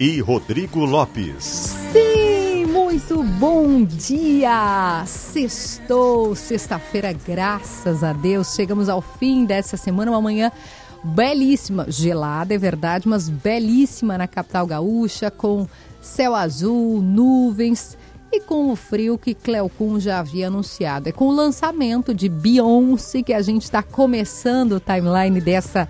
[0.00, 1.76] e Rodrigo Lopes.
[1.92, 5.04] Sim, muito bom dia!
[5.06, 8.54] Sextou, sexta-feira, graças a Deus.
[8.54, 10.50] Chegamos ao fim dessa semana, uma manhã
[11.04, 15.68] belíssima, gelada, é verdade, mas belíssima na capital gaúcha, com
[16.00, 17.98] céu azul, nuvens
[18.32, 21.10] e com o frio que Cleocum já havia anunciado.
[21.10, 25.86] É com o lançamento de Beyoncé que a gente está começando o timeline dessa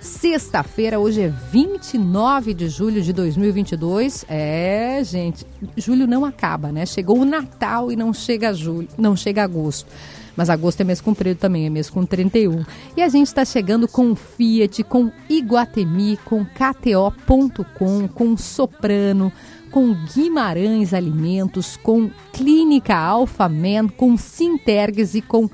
[0.00, 4.24] Sexta-feira, hoje é 29 de julho de 2022.
[4.30, 6.86] É, gente, julho não acaba, né?
[6.86, 9.86] Chegou o Natal e não chega julho, não chega agosto.
[10.34, 12.64] Mas agosto é mês comprido também, é mês com 31.
[12.96, 19.30] E a gente está chegando com Fiat, com Iguatemi, com KTO.com, com Soprano,
[19.70, 25.50] com Guimarães Alimentos, com Clínica Alfamen, com Sintergues e com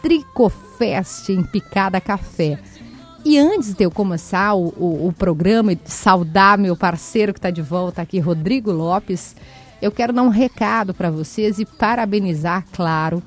[0.00, 2.58] Tricofest em Picada Café.
[3.28, 7.50] E antes de eu começar o, o, o programa e saudar meu parceiro que está
[7.50, 9.34] de volta aqui, Rodrigo Lopes,
[9.82, 13.20] eu quero dar um recado para vocês e parabenizar, claro,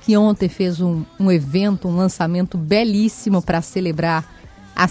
[0.00, 4.24] que ontem fez um, um evento, um lançamento belíssimo para celebrar
[4.74, 4.88] a,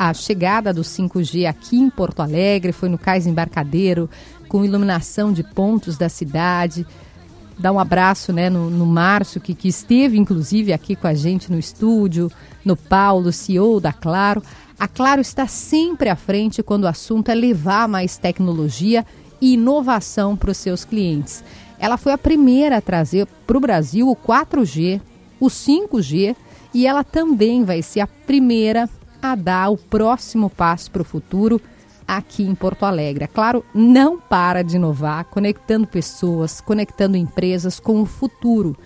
[0.00, 4.10] a, chegada do 5G aqui em Porto Alegre, foi no Cais Embarcadeiro,
[4.48, 6.84] com iluminação de pontos da cidade.
[7.56, 11.52] Dar um abraço né, no, no Márcio, que, que esteve inclusive aqui com a gente
[11.52, 12.28] no estúdio,
[12.66, 14.42] no Paulo, CEO da Claro.
[14.78, 19.06] A Claro está sempre à frente quando o assunto é levar mais tecnologia
[19.40, 21.44] e inovação para os seus clientes.
[21.78, 25.00] Ela foi a primeira a trazer para o Brasil o 4G,
[25.38, 26.34] o 5G
[26.74, 28.90] e ela também vai ser a primeira
[29.22, 31.60] a dar o próximo passo para o futuro
[32.06, 33.28] aqui em Porto Alegre.
[33.28, 38.76] Claro não para de inovar, conectando pessoas, conectando empresas com o futuro.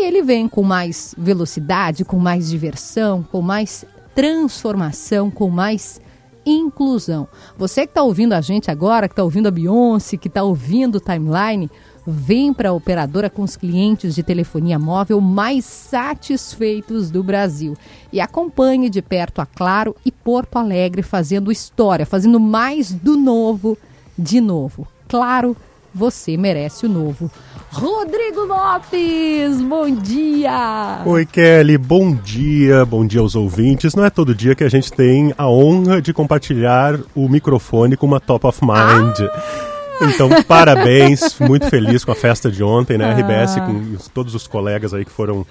[0.00, 3.84] E ele vem com mais velocidade, com mais diversão, com mais
[4.14, 6.00] transformação, com mais
[6.46, 7.28] inclusão.
[7.58, 10.94] Você que está ouvindo a gente agora, que está ouvindo a Beyoncé, que está ouvindo
[10.94, 11.70] o Timeline,
[12.06, 17.76] vem para a operadora com os clientes de telefonia móvel mais satisfeitos do Brasil.
[18.10, 23.76] E acompanhe de perto a Claro e Porto Alegre fazendo história, fazendo mais do novo
[24.18, 24.88] de novo.
[25.06, 25.54] Claro,
[25.94, 27.30] você merece o novo.
[27.72, 31.02] Rodrigo Lopes, bom dia!
[31.06, 33.94] Oi, Kelly, bom dia, bom dia aos ouvintes.
[33.94, 38.06] Não é todo dia que a gente tem a honra de compartilhar o microfone com
[38.06, 39.20] uma top of mind.
[39.20, 39.70] Ah!
[40.02, 43.04] Então, parabéns, muito feliz com a festa de ontem, né?
[43.04, 43.14] Ah.
[43.14, 45.46] RBS, com todos os colegas aí que foram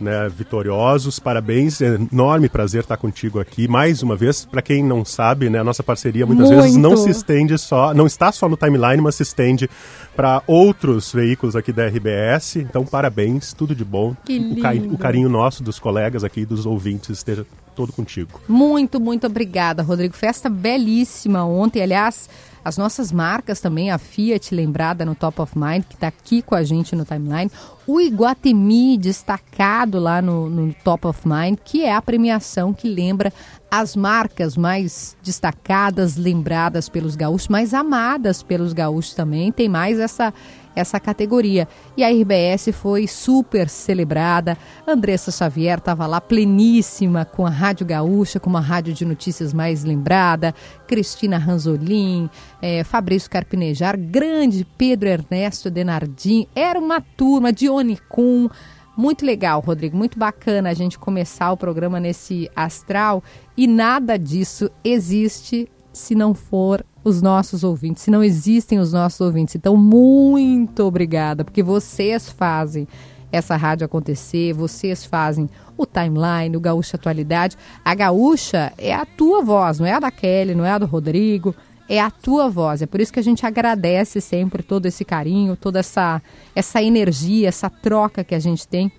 [0.00, 1.18] né, vitoriosos.
[1.18, 3.68] Parabéns, é enorme prazer estar contigo aqui.
[3.68, 6.62] Mais uma vez, para quem não sabe, né, a nossa parceria muitas Muito.
[6.62, 9.68] vezes não se estende só, não está só no timeline, mas se estende
[10.14, 12.56] para outros veículos aqui da RBS.
[12.56, 14.16] Então, parabéns, tudo de bom.
[14.28, 18.40] O, carinho, o carinho nosso dos colegas aqui dos ouvintes esteja todo contigo.
[18.48, 20.14] Muito, muito obrigada, Rodrigo.
[20.14, 22.28] Festa belíssima ontem, aliás.
[22.66, 26.52] As nossas marcas também, a Fiat, lembrada no Top of Mind, que está aqui com
[26.52, 27.48] a gente no timeline.
[27.86, 33.32] O Iguatemi, destacado lá no, no Top of Mind, que é a premiação que lembra
[33.70, 39.52] as marcas mais destacadas, lembradas pelos gaúchos, mais amadas pelos gaúchos também.
[39.52, 40.34] Tem mais essa
[40.76, 41.66] essa categoria.
[41.96, 44.56] E a RBS foi super celebrada.
[44.86, 49.82] Andressa Xavier estava lá pleníssima com a Rádio Gaúcha, com uma rádio de notícias mais
[49.82, 50.54] lembrada.
[50.86, 52.28] Cristina Ranzolin,
[52.60, 56.46] é, Fabrício Carpinejar, grande Pedro Ernesto Denardim.
[56.54, 58.48] Era uma turma de Onicum.
[58.96, 63.22] Muito legal, Rodrigo, muito bacana a gente começar o programa nesse astral
[63.54, 69.20] e nada disso existe se não for os nossos ouvintes, se não existem os nossos
[69.20, 69.54] ouvintes.
[69.54, 72.88] Então, muito obrigada, porque vocês fazem
[73.30, 77.56] essa rádio acontecer, vocês fazem o timeline, o Gaúcha Atualidade.
[77.84, 80.86] A Gaúcha é a tua voz, não é a da Kelly, não é a do
[80.86, 81.54] Rodrigo,
[81.88, 82.82] é a tua voz.
[82.82, 86.20] É por isso que a gente agradece sempre todo esse carinho, toda essa,
[86.56, 88.90] essa energia, essa troca que a gente tem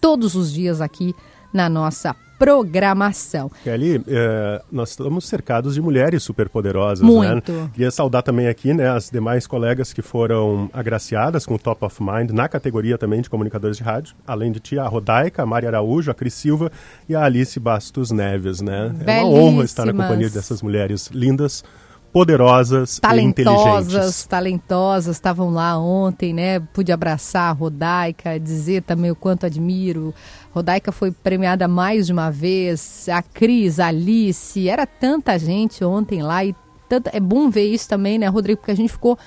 [0.00, 1.14] todos os dias aqui
[1.52, 3.50] na nossa programação.
[3.64, 7.52] Kelly, é, nós estamos cercados de mulheres superpoderosas, Muito.
[7.52, 7.70] né?
[7.72, 12.02] Queria saudar também aqui, né, as demais colegas que foram agraciadas com o Top of
[12.02, 15.66] Mind na categoria também de comunicadores de rádio, além de ti, a Rodaica, a Mari
[15.66, 16.70] Araújo, a Cris Silva
[17.08, 18.94] e a Alice Bastos Neves, né?
[19.04, 21.64] É uma honra estar na companhia dessas mulheres lindas
[22.12, 26.60] poderosas talentosas, e talentosas, estavam lá ontem, né?
[26.60, 30.14] Pude abraçar a Rodaica, dizer também o quanto admiro.
[30.52, 36.22] Rodaica foi premiada mais de uma vez, a Cris, a Alice, era tanta gente ontem
[36.22, 36.54] lá e
[36.88, 39.18] tanta, é bom ver isso também, né, Rodrigo, porque a gente ficou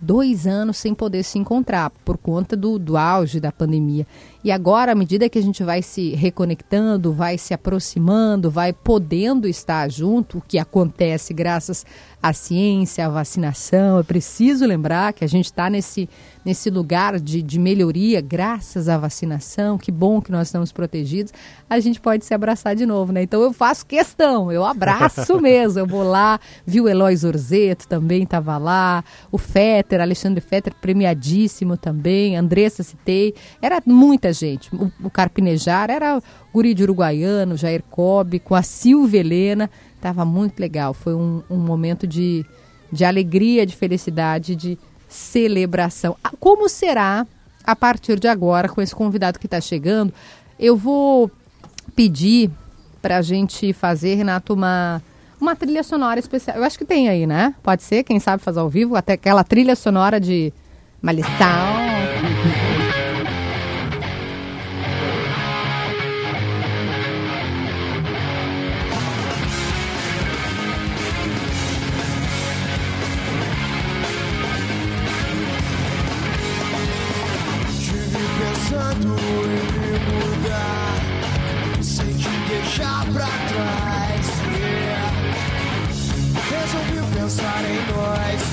[0.00, 4.06] dois anos sem poder se encontrar por conta do, do auge da pandemia.
[4.42, 9.48] E agora, à medida que a gente vai se reconectando, vai se aproximando, vai podendo
[9.48, 11.84] estar junto, o que acontece graças
[12.22, 16.08] à ciência, à vacinação, é preciso lembrar que a gente está nesse
[16.48, 21.30] nesse lugar de, de melhoria, graças à vacinação, que bom que nós estamos protegidos,
[21.68, 23.22] a gente pode se abraçar de novo, né?
[23.22, 28.22] Então eu faço questão, eu abraço mesmo, eu vou lá, vi o Eloy Zorzeto também
[28.22, 35.10] estava lá, o Fetter, Alexandre Fetter, premiadíssimo também, Andressa citei, era muita gente, o, o
[35.10, 41.14] Carpinejar era Guri de Uruguaiano, Jair Cobb, com a Silvia Helena, estava muito legal, foi
[41.14, 42.44] um, um momento de,
[42.92, 46.16] de alegria, de felicidade, de celebração.
[46.22, 47.26] Ah, como será
[47.64, 50.12] a partir de agora com esse convidado que está chegando?
[50.58, 51.30] Eu vou
[51.94, 52.50] pedir
[53.00, 55.02] para a gente fazer, Renato, uma,
[55.40, 56.56] uma trilha sonora especial.
[56.56, 57.54] Eu acho que tem aí, né?
[57.62, 60.52] Pode ser, quem sabe fazer ao vivo, até aquela trilha sonora de
[61.00, 61.97] Malistão.
[79.04, 80.98] e mudar
[81.82, 84.26] sem te deixar pra trás.
[84.58, 85.12] Yeah.
[86.50, 88.47] Resolvi pensar em nós.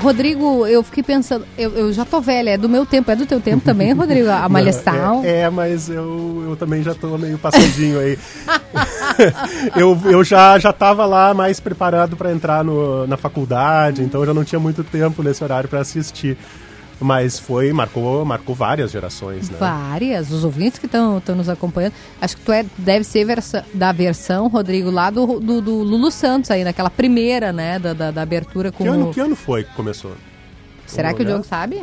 [0.00, 3.26] Rodrigo, eu fiquei pensando, eu, eu, já tô velha, é do meu tempo, é do
[3.26, 5.22] teu tempo também, Rodrigo, a malhação?
[5.24, 8.18] É, é, mas eu, eu também já tô meio passadinho aí.
[9.76, 14.26] eu, eu já, já tava lá mais preparado para entrar no, na faculdade, então eu
[14.26, 16.36] já não tinha muito tempo nesse horário para assistir.
[17.00, 19.56] Mas foi, marcou, marcou várias gerações, né?
[19.58, 20.30] Várias.
[20.30, 21.94] Os ouvintes que estão nos acompanhando.
[22.20, 26.10] Acho que tu é, deve ser versa, da versão, Rodrigo, lá do, do, do, Lulu
[26.10, 27.78] Santos aí, naquela primeira, né?
[27.78, 29.14] Da, da, da abertura com que ano, o...
[29.14, 30.12] que ano foi que começou?
[30.86, 31.30] Será Vamos que olhar?
[31.30, 31.82] o Diogo sabe?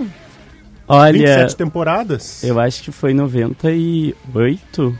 [0.87, 2.43] Olha, 27 temporadas?
[2.43, 4.99] Eu acho que foi 98.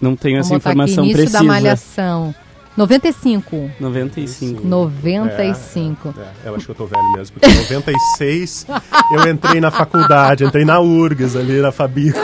[0.00, 1.38] Não tenho Vamos essa informação aqui, precisa.
[1.38, 2.34] da malhação.
[2.76, 3.70] 95.
[3.78, 4.66] 95.
[4.66, 6.14] 95.
[6.16, 8.66] É, é, eu acho que eu tô velho mesmo, porque em 96
[9.12, 12.18] eu entrei na faculdade, entrei na URGS ali, na Fabico.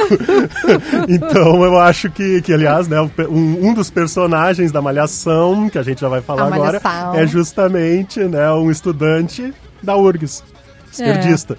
[1.09, 5.83] então eu acho que, que aliás, né, um, um, dos personagens da Malhação, que a
[5.83, 6.81] gente já vai falar agora,
[7.15, 10.43] é justamente né, um estudante da URGS
[10.93, 11.59] esquerdista.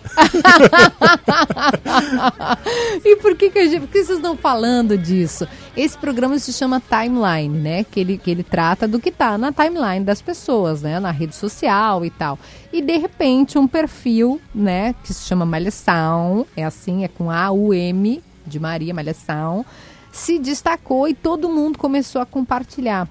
[3.04, 3.08] É.
[3.10, 5.48] e por que, que, gente, por que vocês estão falando disso?
[5.76, 7.84] Esse programa se chama Timeline, né?
[7.84, 11.00] Que ele, que ele trata do que está na timeline das pessoas, né?
[11.00, 12.38] Na rede social e tal.
[12.74, 14.94] E de repente um perfil, né?
[15.04, 19.66] Que se chama Malhação, é assim, é com A-U-M de Maria Malhação,
[20.12, 23.08] se destacou e todo mundo começou a compartilhar.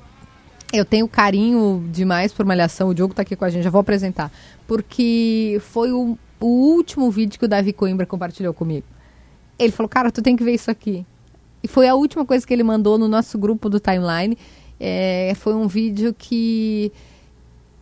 [0.72, 2.88] Eu tenho carinho demais por Malhação.
[2.88, 4.30] O Diogo está aqui com a gente, já vou apresentar.
[4.66, 8.86] Porque foi o, o, último vídeo que o Davi Coimbra compartilhou comigo.
[9.58, 11.04] Ele falou, cara, tu tem que ver isso aqui.
[11.62, 14.38] E foi a última coisa que ele mandou no nosso grupo do Timeline.
[14.78, 16.92] É, foi um vídeo que.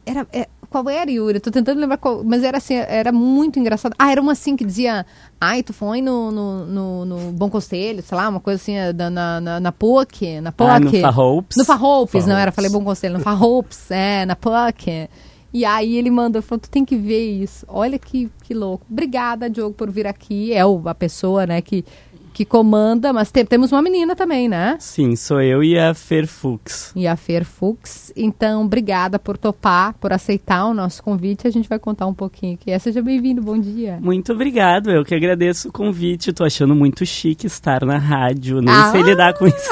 [0.07, 1.41] Era, é, qual era, Yuri?
[1.41, 2.25] Tô tentando lembrar qual.
[2.25, 3.95] Mas era assim, era muito engraçado.
[3.99, 5.05] Ah, era uma assim que dizia.
[5.41, 9.09] Ai, tu foi no, no, no, no Bom Conselho, sei lá, uma coisa assim, na,
[9.11, 10.69] na, na, na PUC, na PUC.
[10.69, 11.57] Ah, no Farroupes.
[11.57, 15.09] No Farroupes, não era, falei Bom Conselho, no Farroupes, é, na PUC.
[15.53, 17.65] E aí ele mandou, falou, tu tem que ver isso.
[17.69, 18.85] Olha que, que louco.
[18.91, 20.53] Obrigada, Diogo, por vir aqui.
[20.53, 21.85] É o, a pessoa, né, que
[22.33, 24.77] que comanda, mas te, temos uma menina também, né?
[24.79, 26.93] Sim, sou eu e a Fer Fux.
[26.95, 28.13] E a Fer Fux.
[28.17, 31.47] Então, obrigada por topar, por aceitar o nosso convite.
[31.47, 32.71] A gente vai contar um pouquinho aqui.
[32.71, 33.99] É, seja bem-vindo, bom dia.
[34.01, 36.33] Muito obrigado, eu que agradeço o convite.
[36.33, 38.91] Tô achando muito chique estar na rádio, nem ah!
[38.93, 39.71] sei lidar com isso.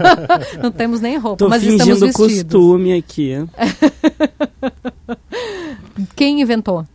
[0.62, 2.42] Não temos nem roupa, Tô mas fingindo estamos vestidos.
[2.42, 3.34] costume aqui.
[6.14, 6.86] Quem inventou?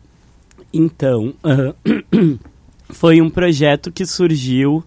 [0.73, 2.39] Então, uh,
[2.89, 4.83] foi um projeto que surgiu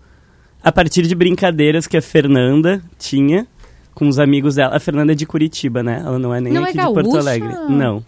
[0.64, 3.46] a partir de brincadeiras que a Fernanda tinha
[3.94, 4.74] com os amigos dela.
[4.74, 6.02] A Fernanda é de Curitiba, né?
[6.04, 7.18] Ela não é nem não aqui é de Porto?
[7.18, 7.52] Alegre.
[7.68, 8.02] Não.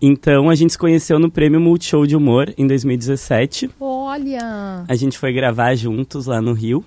[0.00, 3.68] Então a gente se conheceu no Prêmio Multishow de Humor em 2017.
[3.80, 4.84] Olha!
[4.88, 6.84] A gente foi gravar juntos lá no Rio.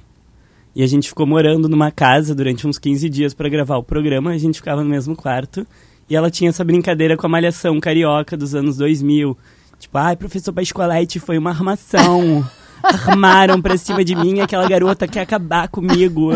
[0.73, 4.31] E a gente ficou morando numa casa durante uns 15 dias para gravar o programa.
[4.31, 5.67] A gente ficava no mesmo quarto.
[6.09, 9.37] E ela tinha essa brincadeira com a malhação carioca dos anos 2000.
[9.77, 12.45] Tipo, ai, professor Pascoalete, foi uma armação.
[12.93, 16.31] Armaram pra cima de mim, aquela garota quer acabar comigo.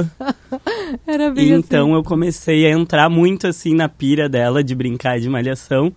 [1.05, 1.95] Era bem Então assim.
[1.95, 5.93] eu comecei a entrar muito assim na pira dela de brincar de malhação.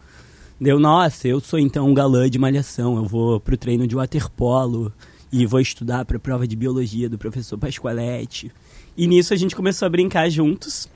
[0.61, 4.92] Deu, nossa, eu sou então um galã de malhação, eu vou pro treino de waterpolo
[5.32, 8.52] e vou estudar pra prova de biologia do professor Pascoalete.
[8.97, 10.88] E nisso a gente começou a brincar juntos.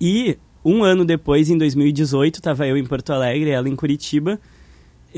[0.00, 4.40] E um ano depois, em 2018, tava eu em Porto Alegre, ela em Curitiba.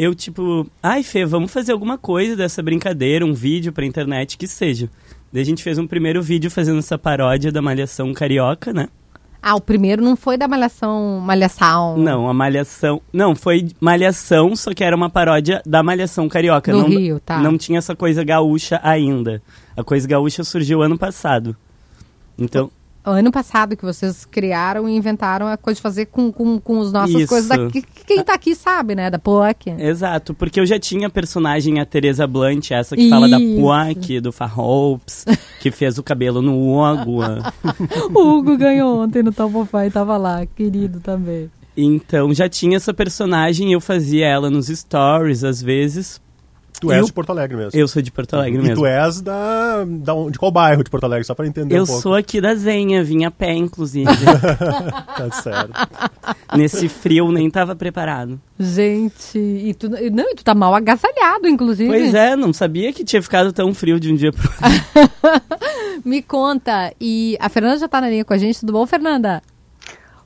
[0.00, 4.47] Eu, tipo, ai Fê, vamos fazer alguma coisa dessa brincadeira, um vídeo pra internet, que
[4.47, 4.88] seja.
[5.33, 8.87] Daí a gente fez um primeiro vídeo fazendo essa paródia da Malhação Carioca, né?
[9.43, 11.19] Ah, o primeiro não foi da Malhação...
[11.21, 11.99] Malhação.
[11.99, 13.02] Não, a Malhação.
[13.12, 16.71] Não, foi Malhação, só que era uma paródia da Malhação Carioca.
[16.71, 17.40] Do não, Rio, tá.
[17.40, 19.43] Não tinha essa coisa gaúcha ainda.
[19.76, 21.57] A coisa gaúcha surgiu ano passado.
[22.38, 22.71] Então,
[23.05, 26.93] Ano passado que vocês criaram e inventaram a coisa de fazer com, com, com as
[26.93, 27.28] nossas Isso.
[27.28, 27.85] coisas daqui.
[28.09, 29.11] Que Quem tá aqui sabe, né?
[29.11, 29.71] Da POC.
[29.79, 33.61] exato, porque eu já tinha a personagem, a Teresa Blunt, essa que fala da Isso.
[33.61, 35.25] Puac, do Farhopes,
[35.61, 37.21] que fez o cabelo no Hugo.
[38.15, 41.50] o Hugo ganhou ontem no Top of Five, tava lá, querido também.
[41.77, 46.21] Então, já tinha essa personagem, eu fazia ela nos stories, às vezes.
[46.80, 47.78] Tu és Eu- de Porto Alegre mesmo.
[47.78, 48.76] Eu sou de Porto Alegre e mesmo.
[48.76, 51.82] tu és da, da onde- de qual bairro de Porto Alegre, só para entender Eu
[51.82, 52.00] um pouco.
[52.02, 54.06] sou aqui da Zenha, vim a pé, inclusive.
[55.18, 55.73] Tá certo.
[56.56, 58.40] Nesse frio nem tava preparado.
[58.58, 61.88] Gente, e tu, e não, e tu tá mal agasalhado, inclusive.
[61.88, 64.49] Pois é, não sabia que tinha ficado tão frio de um dia pro
[66.04, 69.42] Me conta, e a Fernanda já tá na linha com a gente, tudo bom, Fernanda?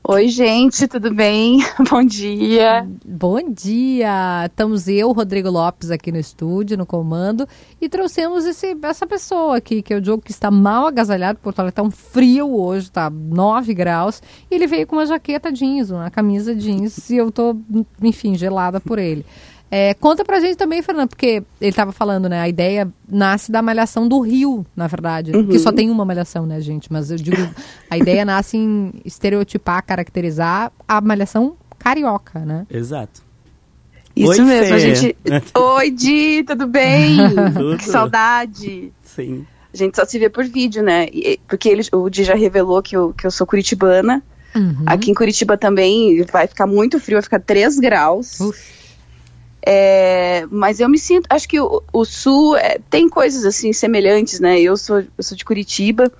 [0.05, 1.59] Oi, gente, tudo bem?
[1.89, 2.85] Bom dia.
[3.05, 4.47] Bom dia!
[4.47, 7.47] Estamos eu, Rodrigo Lopes, aqui no estúdio, no comando,
[7.79, 11.59] e trouxemos esse, essa pessoa aqui, que é o Diogo, que está mal agasalhado, Porto
[11.59, 15.89] Alegre tá um frio hoje, tá 9 graus, e ele veio com uma jaqueta jeans,
[15.89, 17.55] uma camisa jeans, e eu tô,
[18.01, 19.25] enfim, gelada por ele.
[19.75, 22.39] É, conta pra gente também, Fernando, porque ele estava falando, né?
[22.39, 25.31] A ideia nasce da malhação do Rio, na verdade.
[25.47, 26.93] Que só tem uma malhação, né, gente?
[26.93, 27.37] Mas eu digo,
[27.89, 32.67] a ideia nasce em estereotipar, caracterizar a malhação carioca, né?
[32.69, 33.23] Exato.
[34.15, 34.95] Isso Oi, mesmo, a Fê.
[34.95, 35.15] gente.
[35.57, 37.17] Oi, Di, tudo bem?
[37.51, 37.77] Tudo.
[37.77, 38.93] que saudade.
[39.01, 39.43] Sim.
[39.73, 41.07] A gente só se vê por vídeo, né?
[41.11, 44.21] E- Porque ele, o Di já revelou que eu, que eu sou curitibana.
[44.55, 44.83] Uhum.
[44.85, 48.39] Aqui em Curitiba também vai ficar muito frio, vai ficar 3 graus.
[48.39, 48.82] Ux.
[49.65, 54.41] É, mas eu me sinto, acho que o, o sul é, tem coisas assim semelhantes,
[54.41, 54.59] né?
[54.59, 56.11] Eu sou, eu sou de Curitiba,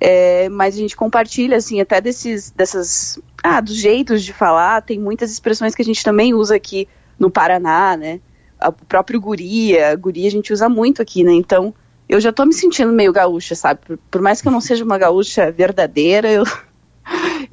[0.00, 4.80] é, mas a gente compartilha assim até desses, dessas, ah, dos jeitos de falar.
[4.82, 6.86] Tem muitas expressões que a gente também usa aqui
[7.18, 8.20] no Paraná, né?
[8.64, 11.32] O próprio guria, guria a gente usa muito aqui, né?
[11.32, 11.74] Então
[12.08, 13.80] eu já tô me sentindo meio gaúcha, sabe?
[13.84, 16.44] Por, por mais que eu não seja uma gaúcha verdadeira, eu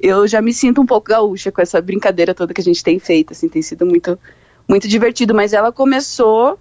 [0.00, 2.98] eu já me sinto um pouco gaúcha com essa brincadeira toda que a gente tem
[3.00, 4.18] feito, assim, tem sido muito
[4.68, 6.58] muito divertido, mas ela começou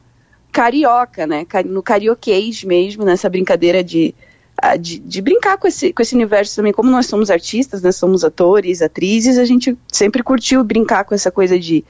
[0.52, 1.46] carioca, né?
[1.66, 4.14] No carioquês mesmo, nessa brincadeira de,
[4.80, 6.74] de, de brincar com esse, com esse universo também.
[6.74, 11.32] Como nós somos artistas, nós somos atores, atrizes, a gente sempre curtiu brincar com essa
[11.32, 11.86] coisa de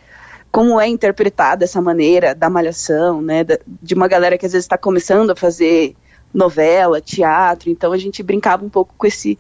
[0.51, 3.45] como é interpretada dessa maneira, da malhação, né?
[3.81, 5.95] de uma galera que às vezes está começando a fazer
[6.33, 9.37] novela, teatro, então a gente brincava um pouco com esse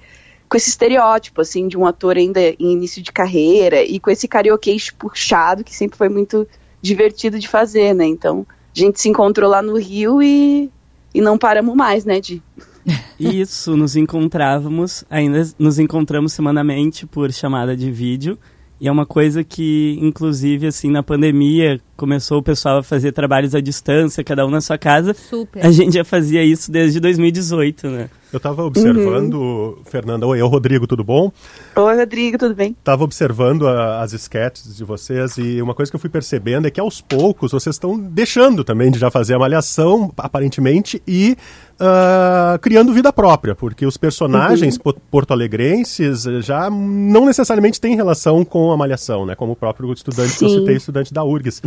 [0.49, 4.27] com esse estereótipo, assim, de um ator ainda em início de carreira e com esse
[4.27, 6.45] carioquês puxado que sempre foi muito
[6.81, 8.05] divertido de fazer, né?
[8.05, 8.45] Então,
[8.75, 10.69] a gente se encontrou lá no Rio e,
[11.13, 12.41] e não paramos mais, né, de
[13.19, 18.37] Isso, nos encontrávamos, ainda nos encontramos semanalmente por chamada de vídeo.
[18.79, 23.53] E é uma coisa que, inclusive, assim, na pandemia, começou o pessoal a fazer trabalhos
[23.53, 25.13] à distância, cada um na sua casa.
[25.13, 25.63] Super.
[25.63, 28.09] A gente já fazia isso desde 2018, né?
[28.31, 31.31] Eu estava observando, Fernanda, oi, é o Rodrigo, tudo bom?
[31.75, 32.71] Oi, Rodrigo, tudo bem?
[32.79, 36.71] Estava observando a- as sketches de vocês e uma coisa que eu fui percebendo é
[36.71, 41.35] que aos poucos vocês estão deixando também de já fazer a malhação, aparentemente, e
[41.83, 48.71] ah, criando vida própria, porque os personagens po- porto-alegrenses já não necessariamente têm relação com
[48.71, 49.33] a malhação, né?
[49.35, 50.59] Como o próprio estudante que eu Sim.
[50.59, 51.61] citei, estudante da URGS.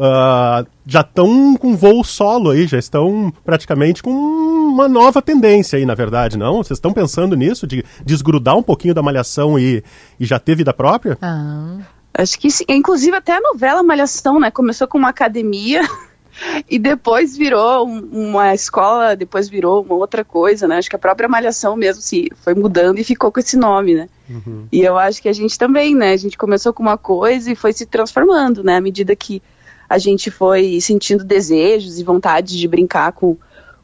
[0.00, 5.84] Ah, já estão com voo solo aí, já estão praticamente com uma nova tendência aí,
[5.84, 6.07] na verdade,
[6.38, 6.56] não?
[6.56, 9.82] Vocês estão pensando nisso, de desgrudar um pouquinho da malhação e,
[10.18, 11.18] e já ter vida própria?
[11.20, 11.78] Ah,
[12.18, 12.64] Acho que sim.
[12.68, 14.50] Inclusive até a novela Malhação, né?
[14.50, 15.82] Começou com uma academia
[16.68, 20.78] e depois virou um, uma escola, depois virou uma outra coisa, né?
[20.78, 24.08] Acho que a própria Malhação mesmo se foi mudando e ficou com esse nome, né?
[24.28, 24.66] Uhum.
[24.72, 26.12] E eu acho que a gente também, né?
[26.12, 28.76] A gente começou com uma coisa e foi se transformando, né?
[28.76, 29.40] À medida que
[29.88, 33.36] a gente foi sentindo desejos e vontade de brincar com,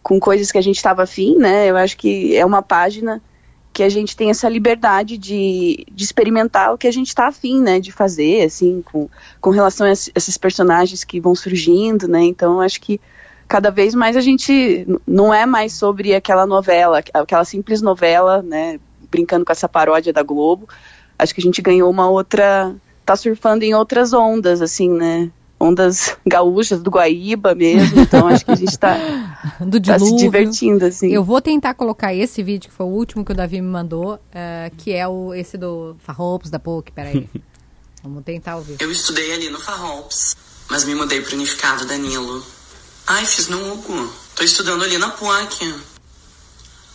[0.05, 1.69] com coisas que a gente estava afim, né?
[1.69, 3.23] Eu acho que é uma página
[3.73, 7.61] que a gente tem essa liberdade de, de experimentar o que a gente está afim,
[7.61, 9.09] né, de fazer, assim, com,
[9.41, 13.01] com relação a esses personagens que vão surgindo, né, então acho que
[13.49, 18.79] cada vez mais a gente não é mais sobre aquela novela, aquela simples novela, né,
[19.11, 20.69] brincando com essa paródia da Globo,
[21.19, 22.73] acho que a gente ganhou uma outra,
[23.05, 28.53] tá surfando em outras ondas, assim, né, ondas gaúchas do Guaíba mesmo, então acho que
[28.53, 28.97] a gente está
[29.85, 31.13] tá se divertindo, assim.
[31.13, 34.15] Eu vou tentar colocar esse vídeo, que foi o último que o Davi me mandou,
[34.15, 37.29] uh, que é o, esse do Farroupes da PUC, peraí.
[38.03, 38.77] Vamos tentar ouvir.
[38.81, 40.37] Eu estudei ali no Farroupes,
[40.69, 42.45] mas me mudei pro Unificado Danilo.
[43.07, 44.13] Ai, fiz no Hugo.
[44.35, 45.75] Tô estudando ali na PUC.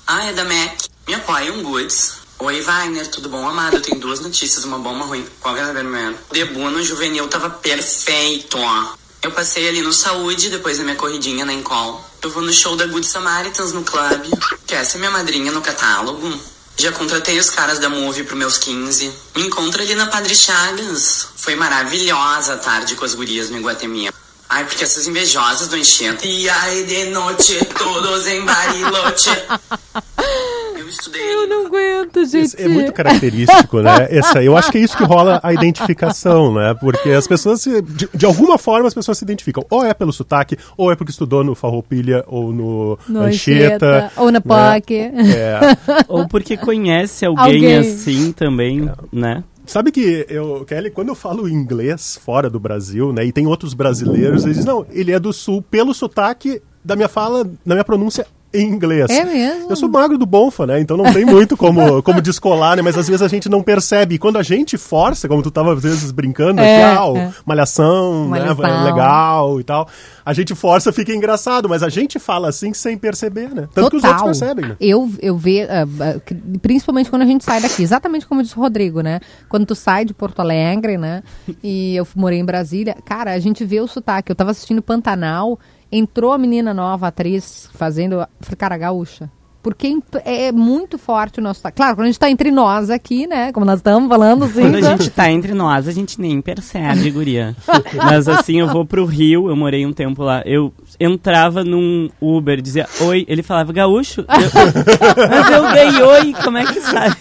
[0.06, 0.88] Ah, é da MEC.
[1.08, 2.20] Me apoia um Goods.
[2.40, 3.76] Oi, Wagner, tudo bom, amado?
[3.76, 5.26] Eu tenho duas notícias, uma boa e uma ruim.
[5.42, 6.16] Qual que é a primeira?
[6.30, 8.94] O debut no juvenil tava perfeito, ó.
[9.22, 12.09] Eu passei ali no Saúde, depois da minha corridinha na Encol.
[12.22, 14.30] Eu vou no show da Good Samaritans no clube,
[14.68, 16.38] que essa é minha madrinha no catálogo.
[16.76, 19.12] Já contratei os caras da Move pro meus 15.
[19.36, 21.28] Me encontro ali na Padre Chagas.
[21.36, 24.10] Foi maravilhosa a tarde com as gurias no Iguatemi.
[24.50, 26.28] Ai, porque essas invejosas do enchente.
[26.28, 29.30] E aí de noite, todos em Bariloche.
[30.90, 31.22] estudei.
[31.22, 32.62] Eu não aguento, gente.
[32.62, 34.08] é muito característico, né?
[34.10, 36.74] Essa, eu acho que é isso que rola a identificação, né?
[36.80, 39.64] Porque as pessoas, se, de, de, alguma forma, as pessoas se identificam.
[39.70, 44.12] Ou é pelo sotaque, ou é porque estudou no Farroupilha, ou no, no Anchieta.
[44.18, 44.40] Ou na né?
[44.40, 44.94] POC.
[44.96, 45.60] É.
[46.08, 47.78] ou porque conhece alguém, alguém.
[47.78, 48.94] assim também, é.
[49.12, 49.44] né?
[49.66, 53.76] Sabe que eu, Kelly, quando eu falo inglês fora do Brasil, né, e tem outros
[53.76, 57.84] brasileiros, eles dizem, não, ele é do sul pelo sotaque da minha fala, da minha
[57.84, 59.10] pronúncia em inglês.
[59.10, 59.70] É mesmo?
[59.70, 60.80] Eu sou magro do Bonfa, né?
[60.80, 62.82] Então não tem muito como, como descolar, né?
[62.82, 64.16] Mas às vezes a gente não percebe.
[64.16, 67.34] E quando a gente força, como tu tava às vezes brincando, é, aqui, ah, é.
[67.46, 68.64] malhação, malhação.
[68.64, 68.84] Né?
[68.84, 69.88] legal e tal.
[70.26, 73.68] A gente força, fica engraçado, mas a gente fala assim sem perceber, né?
[73.74, 73.90] Tanto Total.
[73.90, 74.76] que os outros percebem, né?
[74.80, 79.02] Eu, eu vejo, uh, principalmente quando a gente sai daqui, exatamente como disse o Rodrigo,
[79.02, 79.20] né?
[79.48, 81.24] Quando tu sai de Porto Alegre, né?
[81.64, 84.32] E eu morei em Brasília, cara, a gente vê o sotaque.
[84.32, 85.60] Eu tava assistindo Pantanal
[85.92, 88.26] entrou a menina nova, atriz, fazendo.
[88.58, 89.30] Cara, gaúcha.
[89.62, 91.62] Porque é muito forte o nosso.
[91.76, 93.52] Claro, quando a gente está entre nós aqui, né?
[93.52, 94.62] Como nós estamos falando, assim.
[94.62, 94.90] Quando a né?
[94.92, 97.56] gente está entre nós, a gente nem percebe, guria.
[97.94, 100.42] Mas assim, eu vou pro Rio, eu morei um tempo lá.
[100.46, 104.22] Eu entrava num Uber, dizia oi, ele falava gaúcho.
[104.22, 107.18] Eu, mas eu dei oi, como é que sabe?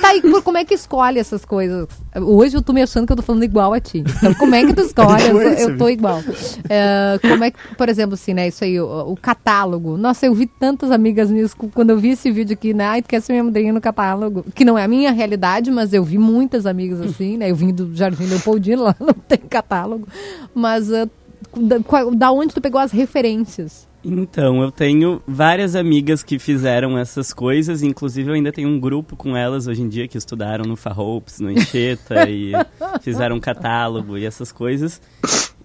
[0.00, 1.86] Tá, e por, como é que escolhe essas coisas?
[2.14, 4.04] Hoje eu tô me achando que eu tô falando igual a ti.
[4.16, 5.26] Então, como é que tu escolhe?
[5.28, 6.20] eu, eu tô igual.
[6.20, 8.48] Uh, como é que, por exemplo, assim, né?
[8.48, 9.96] Isso aí, o, o, catálogo.
[9.96, 12.84] Nossa, eu vi tantas amigas minhas quando eu vi esse vídeo aqui, né?
[12.84, 14.44] Ai, tu quer ser minha madrinha no catálogo?
[14.54, 17.50] Que não é a minha realidade, mas eu vi muitas amigas assim, né?
[17.50, 20.06] Eu vim do Jardim Leopoldino, lá não tem catálogo.
[20.54, 21.08] Mas uh,
[21.56, 21.78] da,
[22.14, 23.86] da onde tu pegou as referências?
[24.08, 29.16] Então, eu tenho várias amigas que fizeram essas coisas, inclusive eu ainda tenho um grupo
[29.16, 32.52] com elas hoje em dia que estudaram no Farroupes, no Encheta e
[33.02, 35.00] fizeram um catálogo e essas coisas.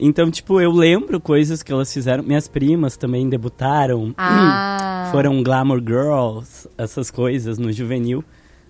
[0.04, 2.24] Então, tipo, eu lembro coisas que elas fizeram.
[2.24, 4.14] Minhas primas também debutaram.
[4.18, 5.10] Ah.
[5.14, 8.24] Foram Glamour Girls, essas coisas no juvenil.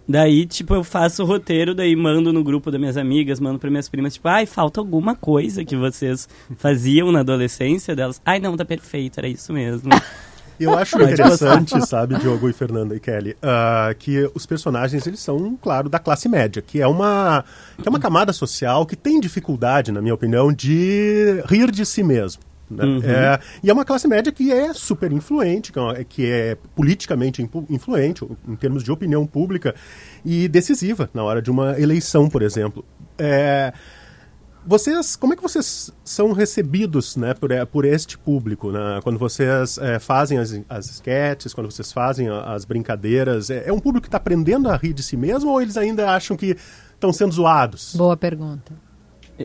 [0.05, 3.69] Daí, tipo, eu faço o roteiro, daí mando no grupo das minhas amigas, mando para
[3.69, 8.21] minhas primas, tipo, ai, falta alguma coisa que vocês faziam na adolescência delas.
[8.25, 9.89] Ai, não, tá perfeito, era isso mesmo.
[10.63, 15.57] Eu acho interessante, sabe, Diogo e Fernanda e Kelly, uh, que os personagens, eles são,
[15.61, 17.43] claro, da classe média, que é, uma,
[17.81, 22.03] que é uma camada social que tem dificuldade, na minha opinião, de rir de si
[22.03, 22.41] mesmo.
[22.69, 22.85] Né?
[22.85, 23.01] Uhum.
[23.03, 28.25] É, e é uma classe média que é super influente, é que é politicamente influente,
[28.47, 29.75] em termos de opinião pública,
[30.23, 32.85] e decisiva na hora de uma eleição, por exemplo.
[33.17, 33.73] É,
[34.65, 38.71] vocês, como é que vocês são recebidos né, por, por este público?
[38.71, 38.99] Né?
[39.03, 41.01] Quando vocês é, fazem as, as
[41.53, 45.03] quando vocês fazem as brincadeiras, é, é um público que está aprendendo a rir de
[45.03, 46.55] si mesmo ou eles ainda acham que
[46.93, 47.95] estão sendo zoados?
[47.95, 48.73] Boa pergunta.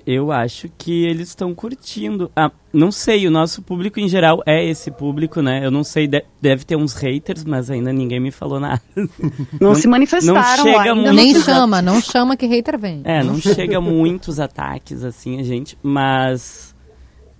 [0.07, 2.31] Eu acho que eles estão curtindo.
[2.35, 5.65] Ah, não sei, o nosso público em geral é esse público, né?
[5.65, 6.09] Eu não sei,
[6.41, 8.83] deve ter uns haters, mas ainda ninguém me falou nada.
[8.95, 11.13] Não, não se manifestaram não chega ainda.
[11.13, 13.01] Nem chama, não chama que hater vem.
[13.05, 16.75] É, não chega muitos ataques assim a gente, mas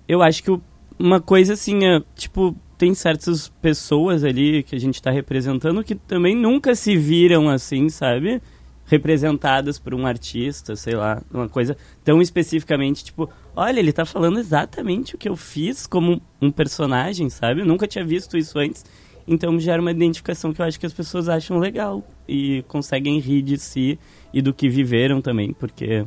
[0.09, 0.61] eu acho que
[0.99, 5.95] uma coisa assim, é, tipo, tem certas pessoas ali que a gente está representando que
[5.95, 8.41] também nunca se viram assim, sabe?
[8.87, 14.39] Representadas por um artista, sei lá, uma coisa tão especificamente, tipo, olha, ele tá falando
[14.39, 17.61] exatamente o que eu fiz como um personagem, sabe?
[17.61, 18.85] Eu nunca tinha visto isso antes.
[19.29, 23.43] Então gera uma identificação que eu acho que as pessoas acham legal e conseguem rir
[23.43, 23.99] de si
[24.33, 26.07] e do que viveram também, porque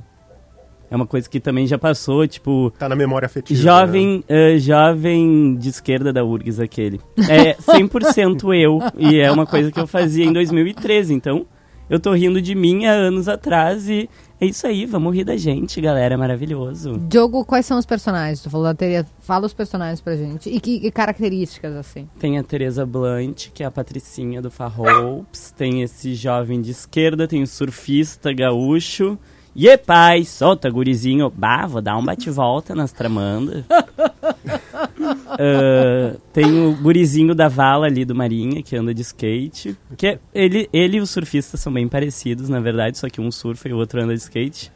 [0.90, 2.72] é uma coisa que também já passou, tipo.
[2.80, 3.62] Tá na memória afetiva.
[3.62, 4.56] Jovem, né?
[4.56, 7.00] uh, jovem de esquerda da URGS, aquele.
[7.30, 8.80] É 100% eu.
[8.98, 11.14] E é uma coisa que eu fazia em 2013.
[11.14, 11.46] Então,
[11.90, 14.10] eu tô rindo de mim há anos atrás e
[14.42, 16.18] é isso aí, vamos rir da gente, galera.
[16.18, 16.98] Maravilhoso.
[16.98, 18.42] Diogo, quais são os personagens?
[18.42, 19.08] Tu falou da Tereza.
[19.20, 20.50] Fala os personagens pra gente.
[20.50, 22.08] E que, que características, assim?
[22.18, 25.52] Tem a Teresa Blunt, que é a patricinha do Farroups.
[25.52, 29.18] Tem esse jovem de esquerda, tem o surfista gaúcho.
[29.54, 31.30] E pai, solta, gurizinho.
[31.30, 33.66] Bah, vou dar um bate-volta nas tramandas.
[35.14, 39.78] uh, tem o gurizinho da vala ali do Marinha, que anda de skate.
[39.98, 43.32] Que é, ele, ele e os surfistas são bem parecidos, na verdade, só que um
[43.32, 44.72] surfa e o outro anda de skate.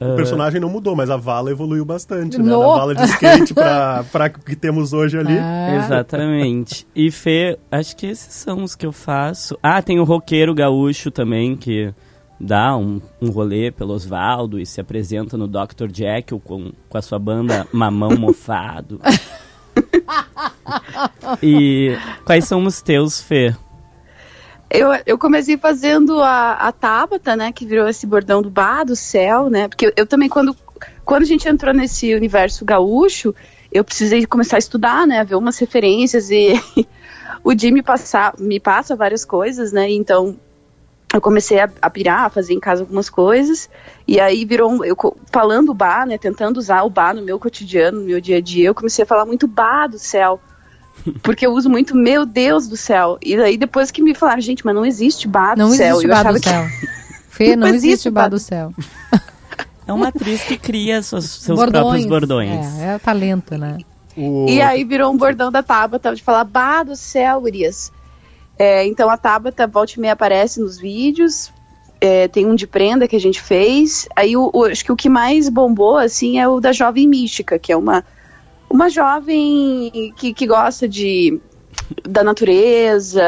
[0.00, 2.50] O personagem não mudou, mas a vala evoluiu bastante, né?
[2.50, 5.38] Da vala de skate pra, pra que temos hoje ali.
[5.38, 5.76] Ah.
[5.76, 6.86] Exatamente.
[6.94, 9.56] E Fê, acho que esses são os que eu faço.
[9.62, 11.94] Ah, tem o roqueiro gaúcho também, que
[12.42, 15.88] dá um, um rolê pelo Osvaldo e se apresenta no Dr.
[15.92, 19.00] Jekyll com, com a sua banda Mamão Mofado.
[21.40, 23.54] e quais são os teus, Fê?
[24.68, 28.96] Eu, eu comecei fazendo a, a Tabata, né, que virou esse bordão do bar, do
[28.96, 30.56] céu, né, porque eu, eu também, quando,
[31.04, 33.34] quando a gente entrou nesse universo gaúcho,
[33.70, 36.54] eu precisei começar a estudar, né, ver umas referências e
[37.44, 40.36] o Jim me, passa, me passa várias coisas, né, então
[41.12, 43.68] eu comecei a, a, pirar, a fazer em casa algumas coisas,
[44.06, 44.96] e aí virou, um, eu
[45.30, 48.40] falando o bar, né, tentando usar o bar no meu cotidiano, no meu dia a
[48.40, 50.40] dia, eu comecei a falar muito bar do céu,
[51.22, 54.64] porque eu uso muito meu Deus do céu, e aí depois que me falaram, gente,
[54.64, 56.48] mas não existe bar não do céu, existe bar do que...
[56.48, 56.64] céu.
[57.28, 58.72] Fê, não, não existe bar do céu.
[59.84, 61.82] É uma atriz que cria seus, seus bordões.
[61.82, 62.80] próprios bordões.
[62.80, 63.78] É, é talento, né?
[64.16, 64.46] O...
[64.48, 67.92] E aí virou um bordão da Tabata de falar, bar do céu, Urias.
[68.58, 71.52] É, então a Tabata volta e meia aparece nos vídeos.
[72.00, 74.08] É, tem um de prenda que a gente fez.
[74.16, 77.58] Aí o, o, acho que o que mais bombou assim é o da Jovem Mística,
[77.58, 78.04] que é uma,
[78.68, 81.40] uma jovem que, que gosta de
[82.08, 83.22] da natureza,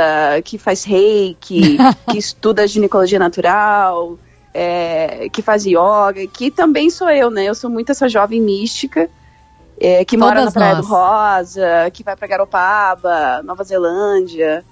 [0.45, 1.79] que faz reiki,
[2.11, 4.19] que estuda ginecologia natural,
[4.53, 7.45] é, que faz yoga, que também sou eu, né?
[7.45, 9.09] Eu sou muito essa jovem mística.
[9.81, 10.87] É, que Todas mora na Praia nós.
[10.87, 14.65] do Rosa, que vai para Garopaba, Nova Zelândia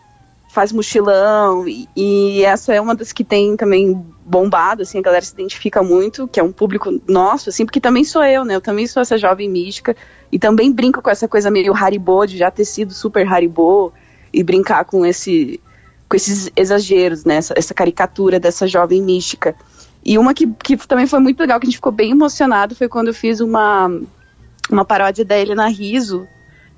[0.53, 5.25] faz mochilão, e, e, essa é uma das que tem também bombado, assim, a galera
[5.25, 8.61] se identifica muito, que é um público nosso, assim, porque também sou eu, né, eu
[8.61, 9.97] também sou essa jovem mística,
[10.31, 13.95] e também brinco com essa coisa meio Haribo, de já ter sido super Haribo,
[14.31, 15.59] e brincar com esse
[16.07, 19.57] com esses exageros, né, essa, essa caricatura dessa jovem mística.
[20.05, 22.91] E uma que, que também foi muito legal, que a gente ficou bem emocionado, foi
[22.91, 23.91] quando eu fiz uma,
[24.71, 26.29] uma paródia da Helena Riso,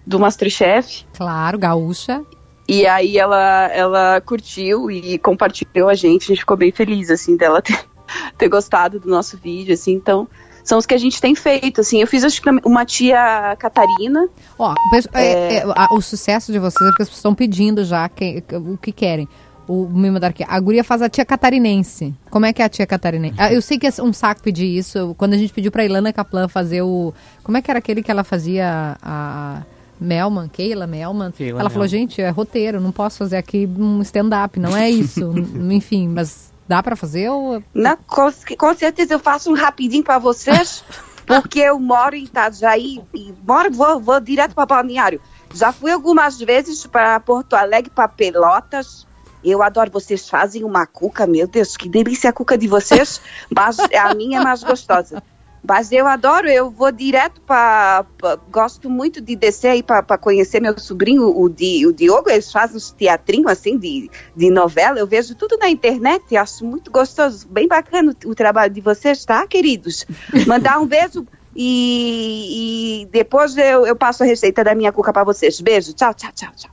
[0.07, 1.05] do Masterchef.
[1.17, 2.25] Claro, gaúcha.
[2.67, 7.37] E aí ela, ela curtiu e compartilhou a gente, a gente ficou bem feliz, assim,
[7.37, 7.79] dela ter,
[8.39, 10.27] ter gostado do nosso vídeo, assim, então
[10.65, 12.01] são os que a gente tem feito, assim.
[12.01, 14.27] Eu fiz acho que uma tia Catarina.
[14.59, 14.75] Ó,
[15.13, 18.43] é, é, é, o sucesso de vocês é porque as pessoas estão pedindo já que,
[18.53, 19.29] o que querem.
[19.69, 20.45] O me mandaram aqui.
[20.47, 22.15] A guria faz a tia catarinense.
[22.31, 23.37] Como é que é a tia catarinense?
[23.39, 25.15] Ah, eu sei que é um saco pedir isso.
[25.19, 27.13] Quando a gente pediu pra Ilana Kaplan fazer o.
[27.43, 29.63] Como é que era aquele que ela fazia a
[30.01, 31.31] Melman, Keila Melman.
[31.33, 35.33] Keila ela falou, gente, é roteiro, não posso fazer aqui um stand-up, não é isso.
[35.71, 37.63] Enfim, mas dá para fazer ou...
[37.73, 40.85] Não, com, com, certeza eu faço um rapidinho para vocês,
[41.27, 45.21] porque eu moro em Itajaí e moro, vou, vou direto para Balneário.
[45.55, 49.07] Já fui algumas vezes para Porto Alegre, para Pelotas.
[49.45, 53.21] Eu adoro, vocês fazem uma cuca, meu Deus, que delícia a cuca de vocês,
[53.55, 55.23] mas a minha é mais gostosa.
[55.67, 58.05] Mas eu adoro, eu vou direto para.
[58.51, 62.29] Gosto muito de descer aí para conhecer meu sobrinho, o, Di, o Diogo.
[62.29, 64.99] Eles fazem uns teatrinhos assim de, de novela.
[64.99, 67.49] Eu vejo tudo na internet acho muito gostoso.
[67.49, 70.05] Bem bacana o, o trabalho de vocês, tá, queridos?
[70.47, 75.25] Mandar um beijo e, e, depois eu, eu passo a receita da minha cuca para
[75.25, 75.61] vocês.
[75.61, 76.71] Beijo, tchau, tchau, tchau, tchau.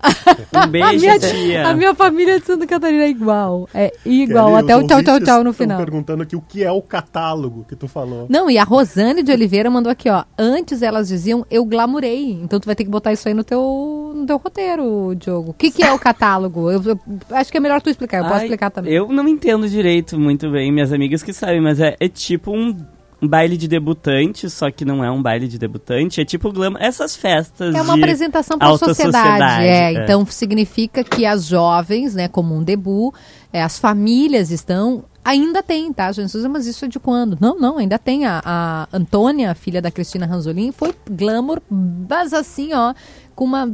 [0.65, 1.67] Um beijo, a minha, tia.
[1.67, 3.69] A minha família de Santa Catarina é igual.
[3.73, 5.77] É igual, Kelly, até o tchau, tchau, tchau no final.
[5.77, 8.25] perguntando aqui o que é o catálogo que tu falou.
[8.29, 10.23] Não, e a Rosane de Oliveira mandou aqui, ó.
[10.37, 12.31] Antes elas diziam eu glamurei.
[12.31, 15.51] Então tu vai ter que botar isso aí no teu, no teu roteiro, Diogo.
[15.51, 16.71] O que, que é o catálogo?
[16.71, 16.99] Eu, eu,
[17.31, 18.19] acho que é melhor tu explicar.
[18.19, 18.93] Eu Ai, posso explicar também.
[18.93, 22.75] Eu não entendo direito muito bem, minhas amigas que sabem, mas é, é tipo um
[23.21, 26.75] um baile de debutante, só que não é um baile de debutante, é tipo glam,
[26.79, 29.93] essas festas É uma apresentação para a sociedade, sociedade é.
[29.93, 30.03] é.
[30.03, 33.13] Então significa que as jovens, né, como um debut,
[33.53, 36.35] é, as famílias estão Ainda tem, tá, gente?
[36.49, 37.37] Mas isso é de quando?
[37.39, 38.25] Não, não, ainda tem.
[38.25, 42.91] A, a Antônia, filha da Cristina Ranzolin, foi glamour, mas assim, ó,
[43.35, 43.71] com uma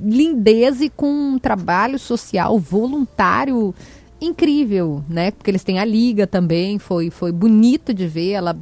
[0.00, 3.74] lindeza e com um trabalho social voluntário
[4.20, 5.30] incrível, né?
[5.30, 8.32] Porque eles têm a liga também, foi, foi bonito de ver.
[8.32, 8.56] Ela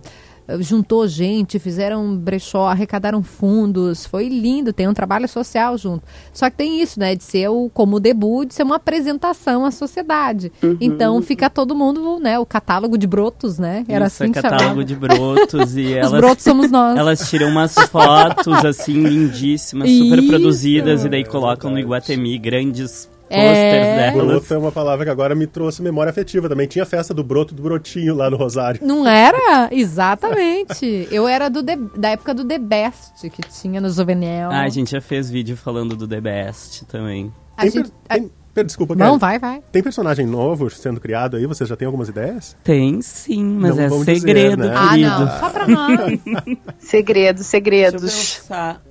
[0.60, 6.04] juntou gente, fizeram brechó, arrecadaram fundos, foi lindo, tem um trabalho social junto.
[6.32, 9.64] Só que tem isso, né, de ser o, como o debut, de ser uma apresentação
[9.64, 10.52] à sociedade.
[10.62, 10.76] Uhum.
[10.80, 14.64] Então fica todo mundo, né, o catálogo de brotos, né, era Isso, assim é catálogo
[14.64, 14.84] chamava.
[14.84, 16.96] de brotos e Os elas brotos somos nós.
[16.96, 20.28] Elas tiram umas fotos assim lindíssimas, super Isso.
[20.28, 24.10] produzidas e daí colocam no Iguatemi grandes É.
[24.12, 26.66] Broto é uma palavra que agora me trouxe memória afetiva também.
[26.68, 28.80] Tinha festa do broto do brotinho lá no Rosário.
[28.84, 29.68] Não era?
[29.72, 31.08] Exatamente.
[31.10, 34.50] Eu era do The- da época do The Best, que tinha no Juvenil.
[34.50, 37.32] Ah, a gente já fez vídeo falando do The Best também.
[37.56, 38.18] A Tem gente- per-
[38.54, 39.60] tem- desculpa, Não, vai, vai.
[39.72, 41.44] Tem personagem novo sendo criado aí?
[41.46, 42.56] Vocês já têm algumas ideias?
[42.64, 44.72] Tem sim, mas Não é vamos dizer, segredo, né?
[44.74, 45.10] Ah, querido.
[45.10, 45.38] não.
[45.40, 46.20] Só pra nós.
[46.78, 48.82] Segredos, Deixa eu pensar.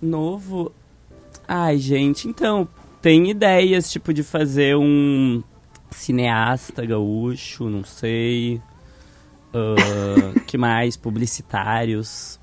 [0.00, 0.72] Novo.
[1.48, 2.68] Ai, gente, então,
[3.06, 5.40] tem ideias, tipo, de fazer um
[5.92, 8.60] cineasta gaúcho, não sei.
[9.54, 10.96] Ah, que mais?
[10.96, 12.40] Publicitários.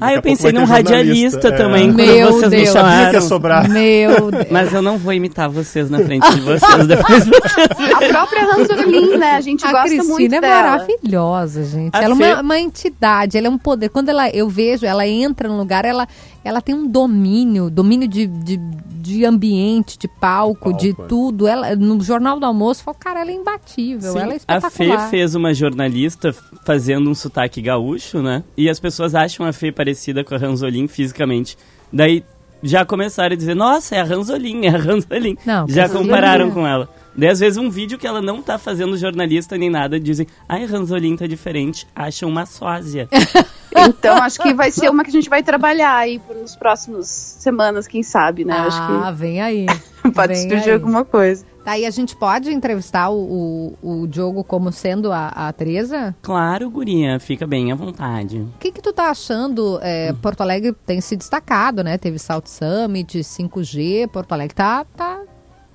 [0.00, 1.52] Ah, a eu pensei num radialista é.
[1.52, 2.68] também, Meu quando vocês me Deus.
[2.68, 3.12] Que chamaram.
[3.12, 3.68] ia sobrar.
[3.70, 4.46] Meu Deus.
[4.50, 7.24] Mas eu não vou imitar vocês na frente de vocês depois.
[7.28, 9.32] vocês A própria Ranzolin, né?
[9.36, 10.62] A gente A gosta muito Cristina é dela.
[10.70, 11.94] maravilhosa, gente.
[11.94, 13.90] A ela é Fê- uma, uma entidade, ela é um poder.
[13.90, 16.08] Quando ela, eu vejo, ela entra no lugar, ela,
[16.44, 21.06] ela tem um domínio, domínio de, de, de ambiente, de palco, Palco, de é.
[21.06, 21.46] tudo.
[21.46, 24.60] Ela, no Jornal do Almoço, eu falo, cara, ela é imbatível, Sim, ela é a
[24.60, 25.10] Fê espetacular.
[25.10, 28.42] fez uma jornalista fazendo um sotaque gaúcho, né?
[28.56, 31.56] E as pessoas acham a Fê parecida com a Ranzolin fisicamente.
[31.92, 32.24] Daí
[32.62, 35.36] já começaram a dizer, nossa, é a Ranzolin, é a Ranzolin.
[35.44, 36.50] Não, já compararam é.
[36.50, 36.88] com ela.
[37.16, 40.64] Daí às vezes um vídeo que ela não tá fazendo jornalista nem nada, dizem, ai,
[40.64, 43.08] Ranzolin tá diferente, acham uma sósia.
[43.74, 47.86] Então, acho que vai ser uma que a gente vai trabalhar aí pelos próximos semanas,
[47.86, 48.54] quem sabe, né?
[48.54, 49.66] Ah, acho vem aí.
[50.02, 50.74] que pode vem surgir aí.
[50.74, 51.44] alguma coisa.
[51.64, 56.14] Daí a gente pode entrevistar o, o, o Diogo como sendo a, a Tereza?
[56.20, 58.38] Claro, guria, fica bem à vontade.
[58.38, 59.78] O que, que tu tá achando?
[59.80, 61.96] É, Porto Alegre tem se destacado, né?
[61.96, 65.20] Teve South Summit, 5G, Porto Alegre tá, tá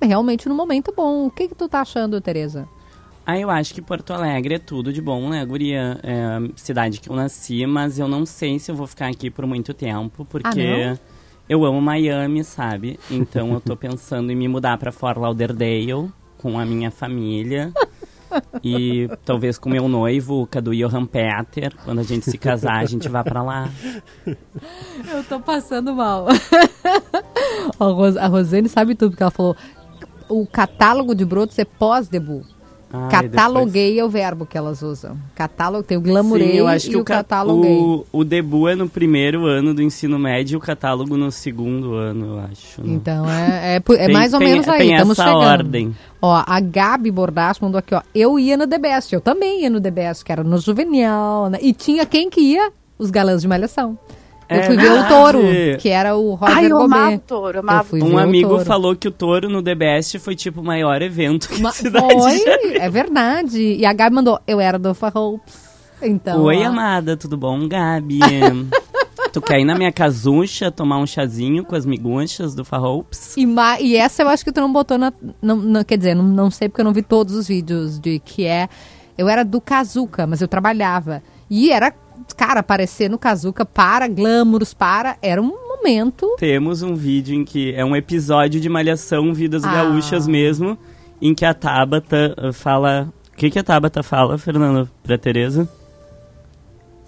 [0.06, 1.26] realmente no momento bom.
[1.26, 2.68] O que, que tu tá achando, Tereza?
[3.26, 6.00] Ah, eu acho que Porto Alegre é tudo de bom, né, guria?
[6.02, 9.30] É a cidade que eu nasci, mas eu não sei se eu vou ficar aqui
[9.30, 10.98] por muito tempo, porque Ah,
[11.46, 12.98] eu amo Miami, sabe?
[13.10, 17.70] Então eu tô pensando em me mudar pra Fort Lauderdale com a minha família.
[18.62, 21.74] E talvez com meu noivo, o Cadu Johan Peter.
[21.84, 23.70] Quando a gente se casar, a gente vá pra lá.
[24.26, 26.26] Eu tô passando mal.
[28.20, 29.56] a Rosane sabe tudo, porque ela falou
[30.28, 32.44] o catálogo de brotos é pós-debut.
[32.90, 35.14] Ai, Cataloguei é o verbo que elas usam.
[35.34, 37.76] Catálogo, tem o glamourei Sim, eu acho e que o, o, ca- cataloguei.
[37.76, 41.92] o, o debut é no primeiro ano do ensino médio e o catálogo no segundo
[41.92, 42.80] ano, eu acho.
[42.82, 42.94] né?
[42.94, 45.44] Então, é, é, é Tem- mais ou tem- menos aí, tem estamos essa chegando.
[45.46, 45.94] ordem.
[46.22, 48.00] Ó, a Gabi Bordache mandou aqui, ó.
[48.14, 51.50] Eu ia no The Best, eu também ia no The Best, que era no Juvenil,
[51.50, 51.58] né?
[51.60, 52.72] E tinha quem que ia?
[52.98, 53.98] Os galãs de malhação.
[54.48, 55.38] Eu É fui ver o touro,
[55.78, 57.84] que era o Roger Ai, eu amava o touro, Eu amava.
[57.84, 58.64] fui Um ver o amigo touro.
[58.64, 61.72] falou que o touro no The Best foi tipo o maior evento que Ma- a
[61.72, 63.60] cidade Foi, já- é verdade.
[63.60, 65.68] E a Gabi mandou, eu era do Farroups.
[66.00, 68.20] Então, Oi, ó, amada, tudo bom, Gabi?
[69.32, 73.36] tu quer ir na minha casucha tomar um chazinho com as miguxas do Farroups?
[73.36, 75.12] E, ma- e essa eu acho que tu não botou na.
[75.42, 78.18] Não, não- quer dizer, não, não sei porque eu não vi todos os vídeos de
[78.20, 78.68] que é.
[79.18, 81.22] Eu era do Kazuca, mas eu trabalhava.
[81.50, 81.92] E era,
[82.36, 85.16] cara, aparecer no Kazuca para Glamouros, para.
[85.22, 86.34] Era um momento.
[86.38, 89.72] Temos um vídeo em que é um episódio de Malhação Vidas Ah.
[89.72, 90.76] Gaúchas mesmo,
[91.20, 93.12] em que a Tabata uh, fala...
[93.32, 95.68] O que, que a Tabata fala, Fernando, pra Tereza?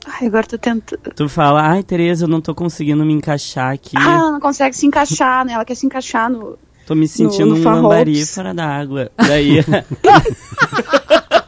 [0.07, 1.13] Ai, agora tô tentando.
[1.15, 3.97] Tu fala, ai, Tereza, eu não tô conseguindo me encaixar aqui.
[3.97, 5.53] Ah, ela não consegue se encaixar, né?
[5.55, 6.57] Ela quer se encaixar no.
[6.87, 7.83] Tô me sentindo no um Farroups.
[7.83, 9.11] lambari fora d'água.
[9.17, 9.59] Daí.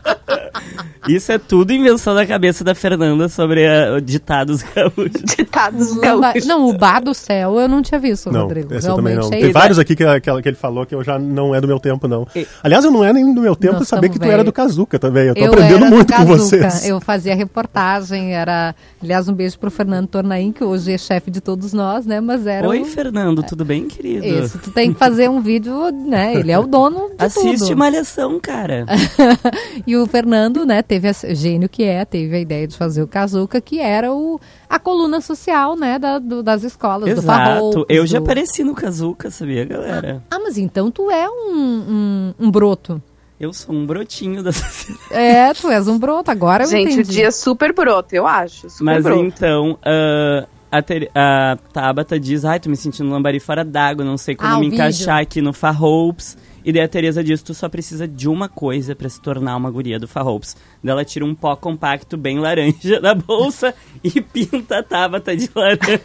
[1.09, 5.23] Isso é tudo invenção da cabeça da Fernanda sobre ah, ditados gaúchos.
[5.37, 6.47] Ditados Lamba- gaúchos.
[6.47, 8.75] Não, o Bar do Céu eu não tinha visto, Não, Rodrigo.
[8.75, 9.23] esse eu também não.
[9.23, 11.61] Realmente, Tem é vários aqui que, que, que ele falou que eu já não é
[11.61, 12.27] do meu tempo, não.
[12.37, 14.45] E- Aliás, eu não é nem do meu tempo Nós saber que tu era velho.
[14.45, 15.27] do Kazuca também.
[15.29, 16.87] Eu tô Eu aprendendo era do muito com vocês.
[16.87, 18.75] Eu fazia reportagem, era.
[19.03, 22.21] Aliás, um beijo pro Fernando Tornaim, que hoje é chefe de todos nós, né?
[22.21, 22.69] Mas era.
[22.69, 24.25] Oi, o- Fernando, tudo bem, querido?
[24.27, 26.35] Isso, tu tem que fazer um vídeo, né?
[26.37, 27.77] Ele é o dono de Assiste tudo.
[27.77, 28.87] Malhação, cara.
[29.87, 33.09] E o Fernando, né, teve esse gênio que é, teve a ideia de fazer o
[33.09, 37.27] Kazuca, que era o, a coluna social, né, da- do- das escolas, do Exato.
[37.27, 40.23] Farroupes, Eu já do- apareci no Kazuca, sabia, galera?
[40.31, 43.01] Ah, mas então tu é um, um, um broto.
[43.41, 45.01] Eu sou um brotinho da sociedade.
[45.11, 47.09] É, tu és um broto, agora eu Gente, entendi.
[47.09, 48.69] o dia é super broto, eu acho.
[48.69, 49.25] Super Mas broto.
[49.25, 54.19] então, ah, a, Ter- a Tabata diz, ai, tô me sentindo lambari fora d'água, não
[54.19, 54.75] sei como Ah, me vídeo.
[54.75, 56.37] encaixar aqui no Farhopes.
[56.65, 59.71] E daí a Tereza diz, tu só precisa de uma coisa pra se tornar uma
[59.71, 60.57] guria do Farhopes.
[60.83, 65.51] Daí ela tira um pó compacto bem laranja da bolsa e pinta a Tabata de
[65.55, 65.99] laranja.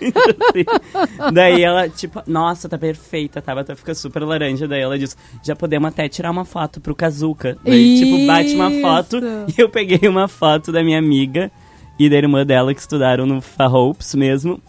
[0.50, 1.34] assim.
[1.34, 4.68] daí ela, tipo, nossa, tá perfeita, a Tabata fica super laranja.
[4.68, 7.58] Daí ela diz, já podemos até tirar uma foto pro Kazuka.
[7.64, 9.58] Daí, tipo, bate uma foto Isso.
[9.58, 11.52] e eu peguei uma foto da minha amiga
[12.00, 14.62] e da irmã dela que estudaram no Farhopes mesmo.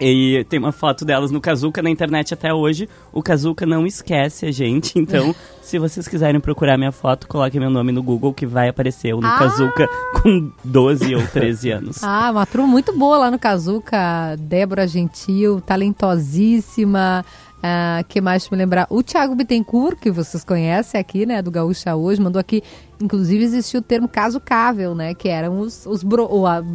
[0.00, 2.88] E tem uma foto delas no Kazuka na internet até hoje.
[3.12, 7.70] O Kazuka não esquece a gente, então se vocês quiserem procurar minha foto, coloquem meu
[7.70, 9.38] nome no Google que vai aparecer eu no Ah!
[9.38, 9.88] Kazuka
[10.22, 12.02] com 12 ou 13 anos.
[12.02, 14.36] Ah, uma turma muito boa lá no Kazuca.
[14.38, 17.24] Débora Gentil, talentosíssima.
[17.62, 18.86] Ah, que mais me lembrar?
[18.88, 22.62] O Thiago Bittencourt, que vocês conhecem aqui, né, do Gaúcha hoje, mandou aqui.
[23.02, 25.14] Inclusive existiu o termo casucável, né?
[25.14, 26.28] Que eram os, os, bro-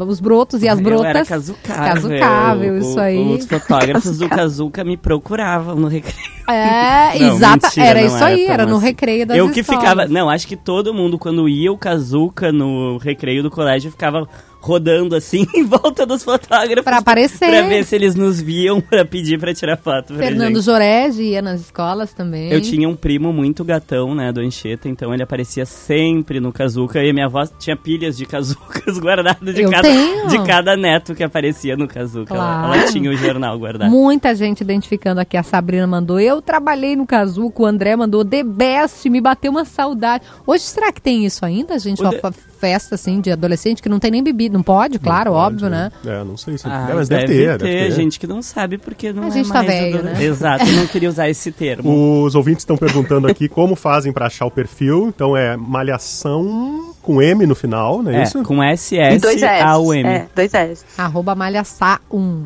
[0.08, 1.28] os brotos e as Eu era brotas.
[1.30, 1.94] Kazukável.
[1.94, 3.34] Kazukável, isso aí.
[3.36, 6.18] Os fotógrafos do Kazuka me procuravam no recreio.
[6.50, 7.68] É, Não, exata.
[7.68, 8.86] mentira, era isso era aí, era no assim.
[8.86, 9.82] recreio das Eu que escolas.
[9.84, 10.08] ficava.
[10.08, 14.28] Não, acho que todo mundo, quando ia o Kazuka no recreio do colégio, ficava
[14.66, 16.84] rodando assim em volta dos fotógrafos.
[16.84, 17.48] Pra aparecer.
[17.50, 20.62] Pra ver se eles nos viam pra pedir pra tirar foto pra Fernando.
[20.62, 22.52] Jorege ia nas escolas também.
[22.52, 27.04] Eu tinha um primo muito gatão, né, do Anchieta, então ele aparecia sempre no Kazuka
[27.04, 30.28] e a minha avó tinha pilhas de Kazukas guardadas de Eu cada, tenho.
[30.28, 32.34] de cada neto que aparecia no Kazuka.
[32.34, 32.74] Ela- Claro.
[32.74, 33.90] Ela, tinha o jornal guardado.
[33.92, 35.36] Muita gente identificando aqui.
[35.38, 36.20] A Sabrina mandou.
[36.20, 37.64] Eu trabalhei no Kazuco.
[37.64, 38.24] O André mandou.
[38.26, 39.10] The best.
[39.10, 40.24] Me bateu uma saudade.
[40.46, 42.02] Hoje, será que tem isso ainda, gente?
[42.04, 42.20] O de-
[42.66, 44.58] festa, assim, de adolescente que não tem nem bebida.
[44.58, 45.92] Não pode, claro, Não óbvio, pode, né?
[46.06, 46.68] É, não sei se.
[46.68, 47.92] Ah, é, mas deve, deve, ter, ter, deve ter.
[47.92, 50.24] gente que não sabe porque não A é gente tá velho, né?
[50.24, 52.24] Exato, eu não queria usar esse termo.
[52.24, 55.08] Os ouvintes estão perguntando aqui como fazem pra achar o perfil.
[55.16, 58.42] Então é malhação com M no final, não é, É, isso?
[58.44, 59.64] com E SS dois S.
[59.64, 60.10] ao M.
[60.10, 60.84] É, dois S.
[60.98, 62.44] Arroba malhaçá1.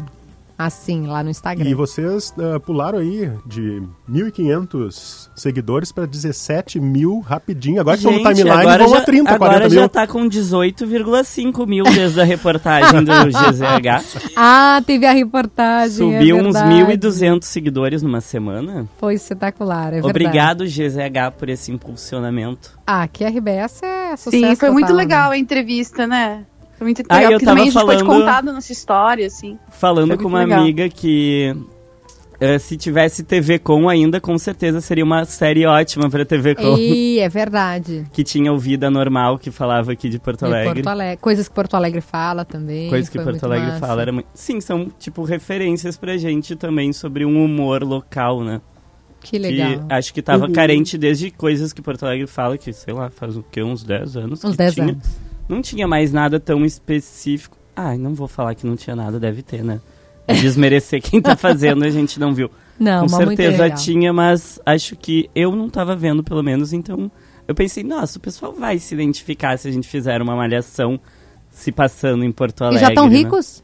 [0.60, 1.70] Assim, lá no Instagram.
[1.70, 7.80] E vocês ah, pularam aí de 1.500 seguidores para 17 mil rapidinho.
[7.80, 9.90] Agora que estão no timeline, agora vão já, a 30, agora 40 já mil.
[9.90, 14.34] tá com 18,5 mil desde a reportagem do GZH.
[14.36, 15.96] Ah, teve a reportagem.
[15.96, 16.98] Subiu é uns verdade.
[16.98, 18.86] 1.200 seguidores numa semana.
[18.98, 20.10] Foi espetacular, é verdade.
[20.10, 22.78] Obrigado, GZH, por esse impulsionamento.
[22.86, 25.04] Ah, aqui a RBS é sucesso Sim, foi muito total, né?
[25.04, 26.44] legal a entrevista, né?
[26.80, 29.28] Foi muito Ah, legal, eu tava também a gente pode falando- contar da nossa história,
[29.28, 29.60] assim.
[29.70, 30.62] Falando com uma legal.
[30.62, 31.54] amiga que
[32.40, 36.78] eh, se tivesse TV Com ainda, com certeza seria uma série ótima pra TV Com.
[36.78, 38.06] E é verdade.
[38.14, 40.76] Que tinha o Vida Normal, que falava aqui de Porto Alegre.
[40.76, 41.18] Porto Alegre.
[41.18, 42.90] Coisas que Porto Alegre fala também.
[42.90, 43.80] Coisa que Porto Alegre massa.
[43.86, 44.02] fala.
[44.04, 44.28] Era muito...
[44.34, 48.62] Sim, são tipo referências pra gente também sobre um humor local, né?
[49.22, 49.86] Que legal.
[49.86, 50.54] Que acho que tava Uhum.
[50.54, 53.62] carente desde coisas que Porto Alegre fala, que sei lá, faz o quê?
[53.62, 54.42] Uns 10 anos.
[54.46, 54.86] Uns que 10 tinha.
[54.94, 55.29] anos.
[55.50, 57.58] Não tinha mais nada tão específico.
[57.76, 59.82] Ai, não vou falar que não tinha nada, deve ter, né?
[60.28, 62.52] É Desmerecer quem tá fazendo, a gente não viu.
[62.80, 67.12] Não, Com certeza tinha, mas acho que eu não tava vendo, pelo menos, então
[67.46, 70.98] eu pensei, nossa, o pessoal vai se identificar se a gente fizer uma malhação
[71.52, 72.80] se passando em Porto E Alegre.
[72.86, 73.18] já estão né?
[73.18, 73.62] ricos?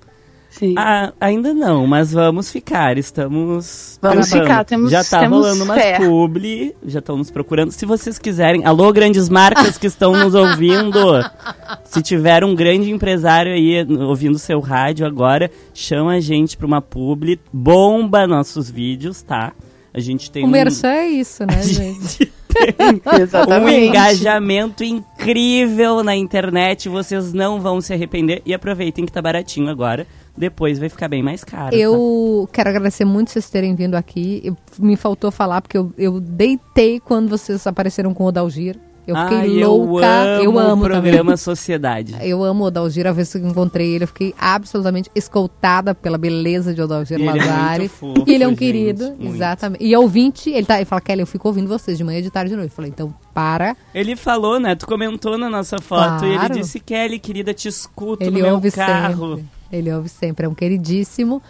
[0.58, 0.74] Sim.
[0.78, 2.98] Ah, ainda não, mas vamos ficar.
[2.98, 4.00] Estamos.
[4.02, 4.44] Vamos tentando.
[4.44, 5.98] ficar, temos- Já tá temos rolando umas fé.
[5.98, 7.72] publi, já estão nos procurando.
[7.72, 10.98] Se vocês quiserem, alô, grandes marcas que estão nos ouvindo.
[11.84, 16.82] Se tiver um grande empresário aí ouvindo seu rádio agora, chama a gente pra uma
[16.82, 19.52] publi, bomba nossos vídeos, tá?
[19.94, 22.32] A gente tem O um, merchan é isso, né, a gente?
[23.62, 26.88] um engajamento incrível na internet.
[26.90, 28.42] Vocês não vão se arrepender.
[28.46, 30.08] E aproveitem que tá baratinho agora.
[30.38, 31.72] Depois vai ficar bem mais caro.
[31.72, 31.78] tá?
[31.78, 34.42] Eu quero agradecer muito vocês terem vindo aqui.
[34.44, 38.78] Eu- me faltou falar, porque eu, eu deitei quando vocês apareceram com o Odalgir.
[39.08, 40.06] Eu fiquei Ai, louca.
[40.42, 41.02] Eu amo, amo o também.
[41.12, 42.16] programa Sociedade.
[42.26, 46.18] Eu amo o Odalgir, a vez que eu encontrei ele, eu fiquei absolutamente escoltada pela
[46.18, 47.88] beleza de Odalgir ele é Lazari.
[47.88, 49.36] fofo, e ele é um gente, querido, muito.
[49.36, 49.84] exatamente.
[49.86, 52.50] E ouvinte, ele, tá, ele fala, Kelly, eu fico ouvindo vocês de manhã, de tarde
[52.50, 52.72] e de noite.
[52.72, 53.78] Eu falei, então para.
[53.94, 54.74] Ele falou, né?
[54.74, 56.54] Tu comentou na nossa foto e ele Claro.
[56.56, 59.36] disse, Kelly, querida, te escuto Ele no meu carro.
[59.38, 59.46] sempre.
[59.72, 61.42] Ele ouve sempre, é um queridíssimo.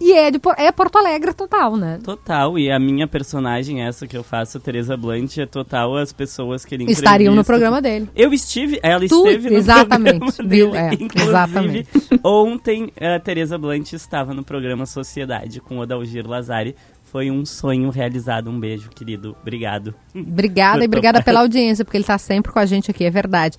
[0.00, 1.98] E é, de, é Porto Alegre total, né?
[2.02, 6.64] Total, e a minha personagem, essa que eu faço, Teresa Blunt, é total as pessoas
[6.64, 8.08] que ele Estariam no programa dele.
[8.14, 10.70] Eu estive, ela Tu, esteve no exatamente, programa viu?
[10.72, 10.84] dele.
[10.84, 11.88] É, Inclusive, exatamente.
[12.24, 16.74] ontem a Teresa Blunt estava no programa Sociedade com o Odalgir Lazari.
[17.04, 18.50] Foi um sonho realizado.
[18.50, 19.36] Um beijo, querido.
[19.40, 19.94] Obrigado.
[20.14, 23.56] Obrigada e obrigada pela audiência, porque ele tá sempre com a gente aqui, é verdade.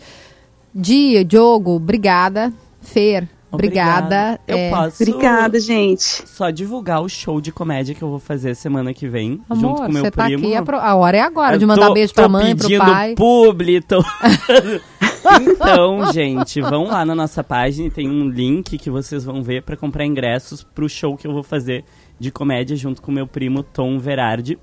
[0.74, 2.54] Dia, Diogo, obrigada.
[2.82, 4.40] Fer, Obrigada.
[4.48, 6.04] Eu É, posso Obrigada, gente.
[6.04, 9.86] só divulgar o show de comédia que eu vou fazer semana que vem, junto Amor,
[9.88, 10.46] com meu você tá primo.
[10.46, 12.56] aqui, a, pro- a hora é agora de Eu mandar tô- beijo tô pra mãe,
[12.56, 13.16] pro pai.
[13.16, 14.04] publi, tô...
[15.42, 19.64] então, gente, vão lá na nossa página e tem um link que vocês vão ver
[19.64, 21.84] pra comprar ingressos pro show que eu vou fazer
[22.20, 24.58] de comédia junto com meu primo Tom Verardi.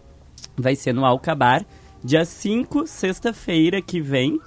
[0.57, 1.65] Vai ser no Alcabar,
[2.05, 4.39] dia 5, sexta-feira que vem.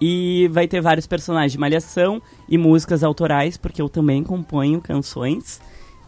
[0.00, 5.60] E vai ter vários personagens de malhação e músicas autorais, porque eu também componho canções.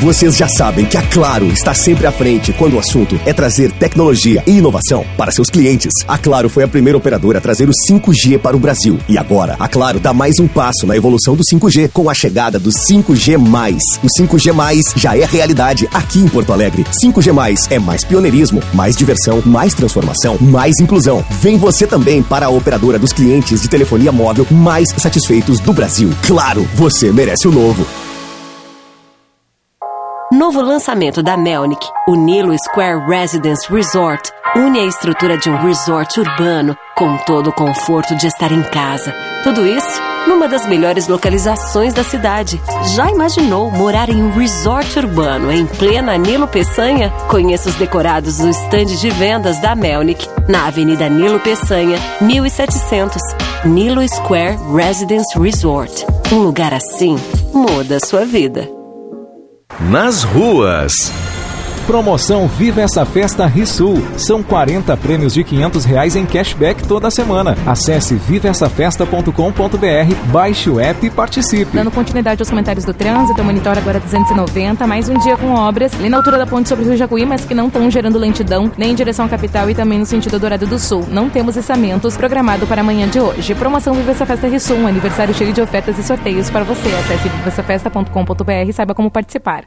[0.00, 3.70] Vocês já sabem que a Claro está sempre à frente quando o assunto é trazer
[3.70, 5.92] tecnologia e inovação para seus clientes.
[6.08, 8.98] A Claro foi a primeira operadora a trazer o 5G para o Brasil.
[9.06, 12.58] E agora, a Claro dá mais um passo na evolução do 5G com a chegada
[12.58, 13.36] do 5G.
[14.02, 16.86] O 5G já é realidade aqui em Porto Alegre.
[17.04, 21.22] 5G é mais pioneirismo, mais diversão, mais transformação, mais inclusão.
[21.42, 26.10] Vem você também para a operadora dos clientes de telefonia móvel mais satisfeitos do Brasil.
[26.26, 27.86] Claro, você merece o novo.
[30.40, 36.18] Novo lançamento da Melnick, o Nilo Square Residence Resort, une a estrutura de um resort
[36.18, 39.14] urbano com todo o conforto de estar em casa.
[39.42, 42.58] Tudo isso numa das melhores localizações da cidade.
[42.94, 47.10] Já imaginou morar em um resort urbano em plena Nilo Peçanha?
[47.28, 53.20] Conheça os decorados do estande de vendas da Melnick, na Avenida Nilo Peçanha, 1700.
[53.66, 56.06] Nilo Square Residence Resort.
[56.32, 57.18] Um lugar assim
[57.52, 58.79] muda a sua vida.
[59.78, 60.92] Nas ruas.
[61.86, 64.00] Promoção Viva essa festa Risul.
[64.16, 67.56] São 40 prêmios de 500 reais em cashback toda semana.
[67.66, 71.76] Acesse vivaessafesta.com.br, baixe o app e participe.
[71.76, 76.08] Dando continuidade aos comentários do trânsito, monitor agora 290, mais um dia com obras, ali
[76.08, 78.92] na altura da ponte sobre o Rio Jacuí, mas que não estão gerando lentidão, nem
[78.92, 81.06] em direção à capital e também no sentido Dourado do Sul.
[81.10, 83.54] Não temos içamentos programado para amanhã de hoje.
[83.54, 86.88] Promoção Viva essa festa Risul, um aniversário cheio de ofertas e sorteios para você.
[86.88, 89.64] Acesse vivaessafesta.com.br e saiba como participar.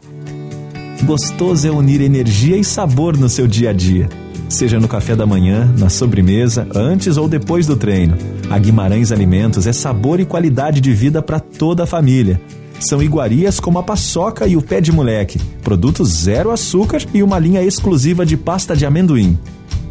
[1.02, 4.08] Gostoso é unir energia e sabor no seu dia a dia.
[4.48, 8.16] Seja no café da manhã, na sobremesa, antes ou depois do treino.
[8.50, 12.40] A Guimarães Alimentos é sabor e qualidade de vida para toda a família.
[12.80, 17.40] São iguarias como a paçoca e o pé de moleque, produtos zero açúcar e uma
[17.40, 19.38] linha exclusiva de pasta de amendoim.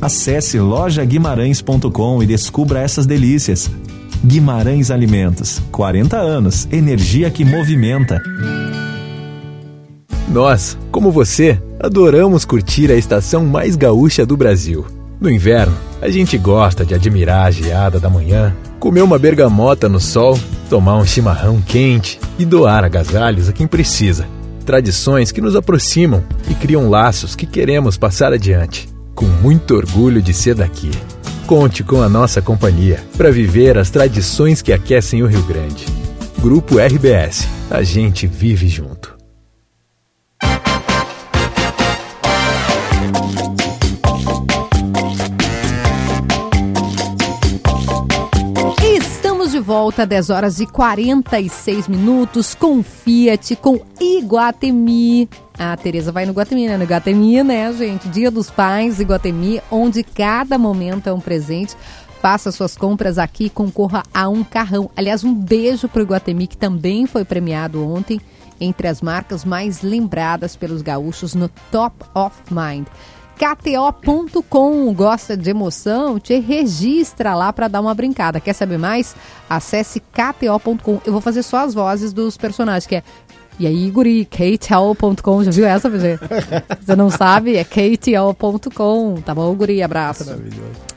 [0.00, 3.70] Acesse lojaguimarães.com e descubra essas delícias.
[4.24, 8.22] Guimarães Alimentos, 40 anos, energia que movimenta.
[10.28, 14.86] Nós, como você, adoramos curtir a estação mais gaúcha do Brasil.
[15.20, 20.00] No inverno, a gente gosta de admirar a geada da manhã, comer uma bergamota no
[20.00, 24.26] sol, tomar um chimarrão quente e doar agasalhos a quem precisa.
[24.64, 28.88] Tradições que nos aproximam e criam laços que queremos passar adiante.
[29.14, 30.90] Com muito orgulho de ser daqui.
[31.46, 35.84] Conte com a nossa companhia para viver as tradições que aquecem o Rio Grande.
[36.40, 37.46] Grupo RBS.
[37.70, 39.11] A gente vive junto.
[49.92, 55.28] Volta, 10 horas e 46 minutos, com Fiat, com Iguatemi.
[55.58, 56.78] A Tereza vai no Iguatemi, né?
[56.78, 58.08] No Iguatemi, né, gente?
[58.08, 61.76] Dia dos Pais, Iguatemi, onde cada momento é um presente.
[62.22, 64.90] Faça suas compras aqui e concorra a um carrão.
[64.96, 68.18] Aliás, um beijo pro Iguatemi, que também foi premiado ontem
[68.58, 72.86] entre as marcas mais lembradas pelos gaúchos no Top of Mind.
[73.36, 76.18] KTO.com gosta de emoção?
[76.18, 78.40] Te registra lá para dar uma brincada.
[78.40, 79.14] Quer saber mais?
[79.48, 81.00] Acesse KTO.com.
[81.04, 83.02] Eu vou fazer só as vozes dos personagens, que é
[83.58, 86.18] e aí, guri, KTO.com, já viu essa, PG?
[86.80, 87.56] Você não sabe?
[87.56, 89.82] É KTO.com, tá bom, guri?
[89.82, 90.24] Abraço.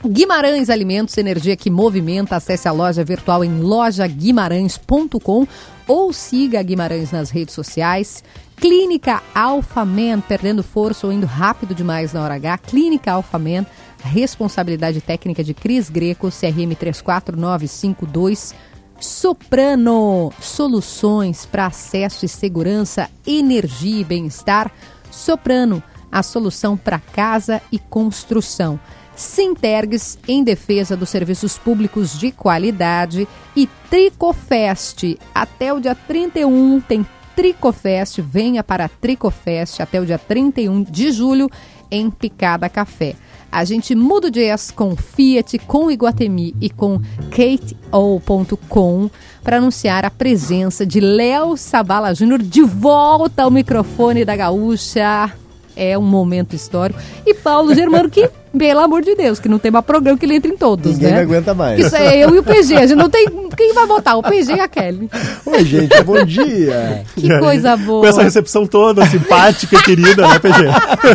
[0.04, 2.34] Guimarães Alimentos, energia que movimenta.
[2.34, 5.46] Acesse a loja virtual em lojaguimarães.com
[5.86, 8.24] ou siga a Guimarães nas redes sociais.
[8.56, 12.58] Clínica Alphaman, perdendo força ou indo rápido demais na hora H.
[12.58, 13.66] Clínica Alphaman,
[14.02, 18.54] responsabilidade técnica de Cris Greco, CRM 34952.
[18.98, 24.72] Soprano, soluções para acesso e segurança, energia e bem-estar.
[25.10, 28.80] Soprano, a solução para casa e construção.
[29.14, 33.28] Sintergues, em defesa dos serviços públicos de qualidade.
[33.54, 37.06] E Tricofest, até o dia 31 tem
[37.36, 38.20] Tricofest.
[38.22, 41.48] Venha para Tricofest até o dia 31 de julho
[41.90, 43.14] em Picada Café.
[43.52, 49.10] A gente muda o jazz com Fiat, com Iguatemi e com KateO.com
[49.42, 55.32] para anunciar a presença de Léo Sabala Júnior de volta ao microfone da Gaúcha.
[55.76, 56.98] É um momento histórico.
[57.24, 60.36] E Paulo Germano, que, pelo amor de Deus, que não tem mais programa que ele
[60.36, 61.16] entre em todos, Ninguém né?
[61.16, 61.78] me aguenta mais.
[61.78, 62.74] Isso é eu e o PG.
[62.76, 63.26] A gente não tem.
[63.56, 64.16] Quem vai votar?
[64.16, 65.10] O PG e a Kelly.
[65.44, 67.04] Oi, gente, bom dia.
[67.14, 68.02] Que coisa boa.
[68.02, 70.66] Com essa recepção toda simpática e querida, né, PG?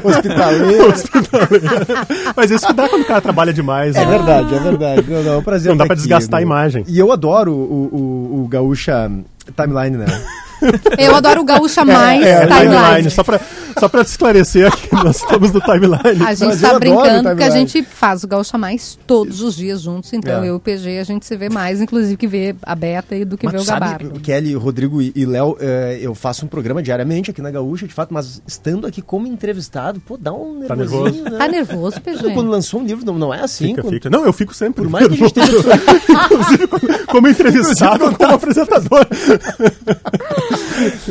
[0.04, 0.90] Hospitaleiro.
[0.90, 1.98] Hospitaleiro.
[2.36, 3.96] Mas isso que dá quando o cara trabalha demais.
[3.96, 4.12] É né?
[4.12, 5.06] verdade, é verdade.
[5.08, 6.84] Não, não, é um prazer Não dá pra aqui, desgastar a imagem.
[6.88, 9.12] E eu adoro o, o, o Gaúcha
[9.56, 10.06] Timeline, né?
[10.98, 13.10] Eu adoro o Gaúcha Mais É, Timeline.
[13.10, 13.40] Só pra,
[13.80, 16.24] só pra te esclarecer aqui, nós estamos no timeline.
[16.26, 19.82] A gente tá adoro brincando que a gente faz o Gaúcha Mais todos os dias
[19.82, 20.12] juntos.
[20.14, 20.40] Então É.
[20.40, 23.26] eu e o PG a gente se vê mais, inclusive, que vê a Beta e
[23.26, 24.20] do que Mas vê o sabe, Gabardo.
[24.20, 27.94] Kelly, Rodrigo e e Léo, eh, eu faço um programa diariamente aqui na Gaúcha, de
[27.94, 31.24] fato, mas estando aqui como entrevistado, pô, dá um Tá nervosinho, nervoso?
[31.32, 31.38] né?
[31.38, 32.34] Tá nervoso, PG?
[32.34, 33.68] Quando lançou um livro, não, não é assim.
[33.68, 34.10] Fica, quando- fica.
[34.10, 34.82] Não, eu fico sempre.
[34.84, 35.58] Por mais que a gente esteja...
[36.32, 39.06] Inclusive como, como entrevistado como apresentador.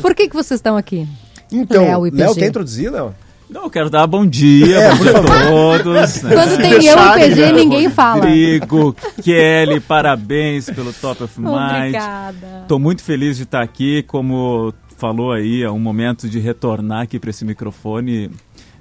[0.01, 1.07] Por que, que vocês estão aqui?
[1.53, 3.15] Então, Léo quer introduzir, Léo?
[3.51, 5.83] Não, eu quero dar bom dia, É, bom por dia a favor.
[5.83, 6.23] todos.
[6.23, 6.35] né?
[6.35, 8.15] Quando tem eu e PG, ninguém fala.
[8.21, 11.51] Rodrigo, Kelly, parabéns pelo Top of Mind.
[11.57, 12.65] Obrigada.
[12.69, 17.19] Tô muito feliz de estar aqui, como falou aí, é um momento de retornar aqui
[17.19, 18.31] para esse microfone.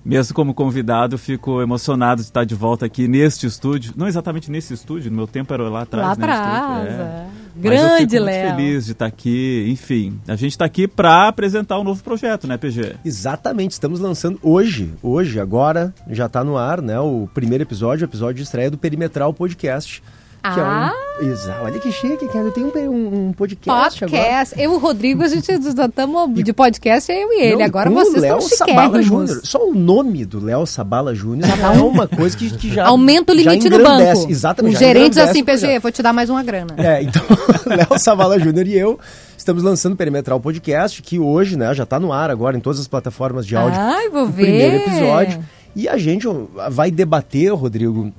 [0.05, 3.93] Mesmo como convidado, fico emocionado de estar de volta aqui neste estúdio.
[3.97, 6.07] Não exatamente nesse estúdio, no meu tempo era lá atrás.
[6.09, 7.25] Lá né, atrás, é.
[7.48, 8.45] Mas Grande, Léo.
[8.45, 9.65] muito feliz de estar aqui.
[9.69, 12.95] Enfim, a gente está aqui para apresentar um novo projeto, né, PG?
[13.03, 16.99] Exatamente, estamos lançando hoje, hoje, agora, já está no ar, né?
[16.99, 20.01] O primeiro episódio, o episódio de estreia do Perimetral Podcast.
[20.41, 20.93] Que Ah.
[21.19, 21.29] é um.
[21.31, 22.45] Exa- Olha que chique, cara.
[22.45, 24.21] Eu tenho um, um- um podcast, agora.
[24.23, 24.55] Podcast.
[24.61, 27.57] Eu e o Rodrigo, a gente já estamos de podcast, eu e ele.
[27.57, 29.01] Não, Agora vocês Léo estão Sabala.
[29.01, 29.41] Júnior.
[29.43, 33.33] Só o nome do Léo Sabala Júnior já é uma coisa que, que já Aumenta
[33.33, 34.27] o já limite no banco.
[34.29, 34.71] Exatamente.
[34.71, 35.43] O já gerente diz engrandece assim.
[35.67, 36.73] PG, vou te dar mais uma grana.
[36.77, 37.21] É, então,
[37.67, 38.97] Léo Savala Júnior e eu
[39.37, 42.79] estamos lançando o Perimetral Podcast, que hoje, né, já está no ar agora em todas
[42.79, 43.77] as plataformas de áudio.
[43.79, 44.43] Ai, vou ver.
[44.43, 45.43] primeiro episódio.
[45.75, 46.25] E a gente
[46.71, 48.11] vai debater, Rodrigo,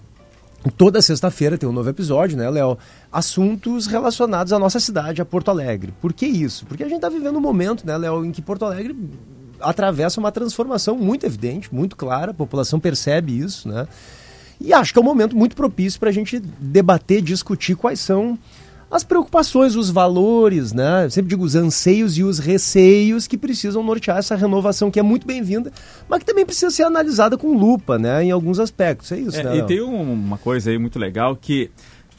[0.77, 2.77] toda sexta-feira tem um novo episódio, né, Léo?
[3.11, 5.95] Assuntos relacionados à nossa cidade, a Porto Alegre.
[6.01, 6.67] Por que isso?
[6.67, 8.95] Porque a gente está vivendo um momento, né, Léo, em que Porto Alegre
[9.61, 13.87] atravessa uma transformação muito evidente, muito clara, a população percebe isso, né?
[14.61, 18.39] E acho que é um momento muito propício para a gente debater, discutir quais são
[18.91, 21.05] as preocupações, os valores, né?
[21.05, 25.03] Eu sempre digo os anseios e os receios que precisam nortear essa renovação que é
[25.03, 25.73] muito bem-vinda,
[26.09, 28.25] mas que também precisa ser analisada com lupa, né?
[28.25, 29.13] Em alguns aspectos.
[29.13, 29.57] É isso, É, né?
[29.59, 31.71] e tem um- uma coisa aí muito legal que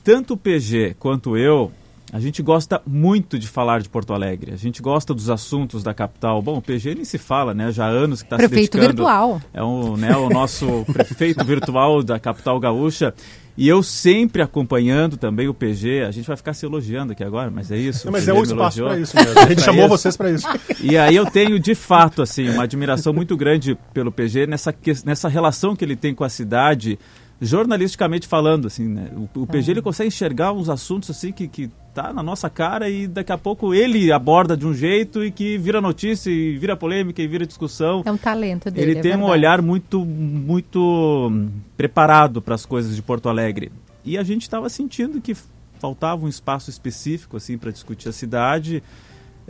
[0.04, 1.72] tanto o PG quanto eu,
[2.14, 4.52] a gente gosta muito de falar de Porto Alegre.
[4.54, 6.42] A gente gosta dos assuntos da capital.
[6.42, 7.72] Bom, o PG nem se fala, né?
[7.72, 9.04] Já há anos que está se Prefeito dedicando.
[9.04, 9.42] virtual.
[9.54, 13.14] É o, né, o nosso prefeito virtual da capital gaúcha.
[13.58, 16.04] E eu sempre acompanhando também o PG.
[16.08, 18.06] A gente vai ficar se elogiando aqui agora, mas é isso.
[18.06, 19.40] Não, mas é o me espaço pra isso mesmo.
[19.40, 19.98] A gente chamou isso.
[19.98, 20.48] vocês pra isso.
[20.82, 24.74] E aí eu tenho, de fato, assim, uma admiração muito grande pelo PG nessa,
[25.06, 26.98] nessa relação que ele tem com a cidade,
[27.40, 29.10] jornalisticamente falando, assim, né?
[29.36, 32.90] O, o PG, ele consegue enxergar uns assuntos, assim, que, que tá na nossa cara
[32.90, 36.76] e daqui a pouco ele aborda de um jeito e que vira notícia e vira
[36.76, 38.02] polêmica e vira discussão.
[38.06, 38.92] É um talento dele.
[38.92, 43.72] Ele é tem um olhar muito, muito hum, preparado para as coisas de Porto Alegre.
[44.04, 45.36] E a gente estava sentindo que
[45.80, 48.82] faltava um espaço específico assim para discutir a cidade.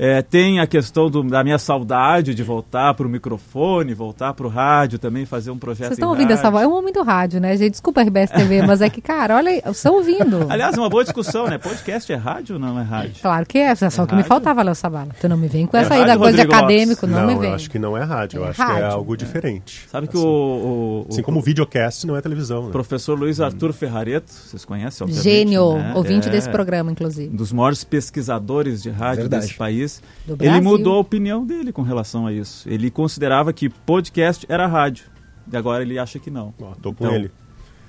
[0.04, 4.47] É, tem a questão do- da minha saudade de voltar para o microfone, voltar para
[4.47, 6.54] o rádio também, fazer um projeto Vocês em estão ouvindo essa rádio.
[6.54, 6.64] voz?
[6.64, 7.74] É um homem do rádio, né, gente?
[7.74, 10.45] Desculpa, RBS TV, mas é que, cara, olha, aí, estão ouvindo.
[10.49, 11.60] Aliás, é uma boa discussão, né?
[11.60, 13.14] Podcast é rádio ou não é rádio?
[13.22, 14.41] Claro que é, só que me rádio?
[14.43, 15.10] falava, Léo Sabala.
[15.22, 17.34] Tu não me vem com É essa aí rádio, da coisa de acadêmico, não, me
[17.34, 17.54] eu vem.
[17.54, 18.88] acho que não é rádio, eu É acho que é rádio.
[18.88, 19.86] algo diferente.
[19.88, 22.72] Sabe que o, o, Assim o como o videocast não é televisão, né?
[22.72, 25.93] professor Luiz Arthur Ferrareto, vocês conhecem, obviamente, Gênio, né?
[25.95, 27.32] ouvinte É desse programa, inclusive.
[27.32, 29.43] Um dos maiores pesquisadores de rádio Verdade.
[29.45, 29.91] desse país.
[30.26, 32.70] Do Ele mudou a opinião dele com relação a isso.
[32.70, 35.06] Ele considerava que podcast era rádio.
[35.52, 36.54] E agora ele acha que não.
[36.82, 37.32] Tô com Então, ele.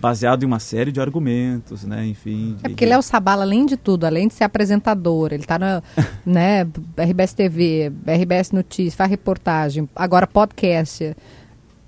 [0.01, 2.05] Baseado em uma série de argumentos, né?
[2.05, 2.57] Enfim.
[2.65, 5.81] É de- porque Léo Sabala, além de tudo, além de ser apresentador, ele tá na
[6.27, 6.63] né,
[6.99, 11.15] RBS TV, RBS Notícias, faz reportagem, agora podcast.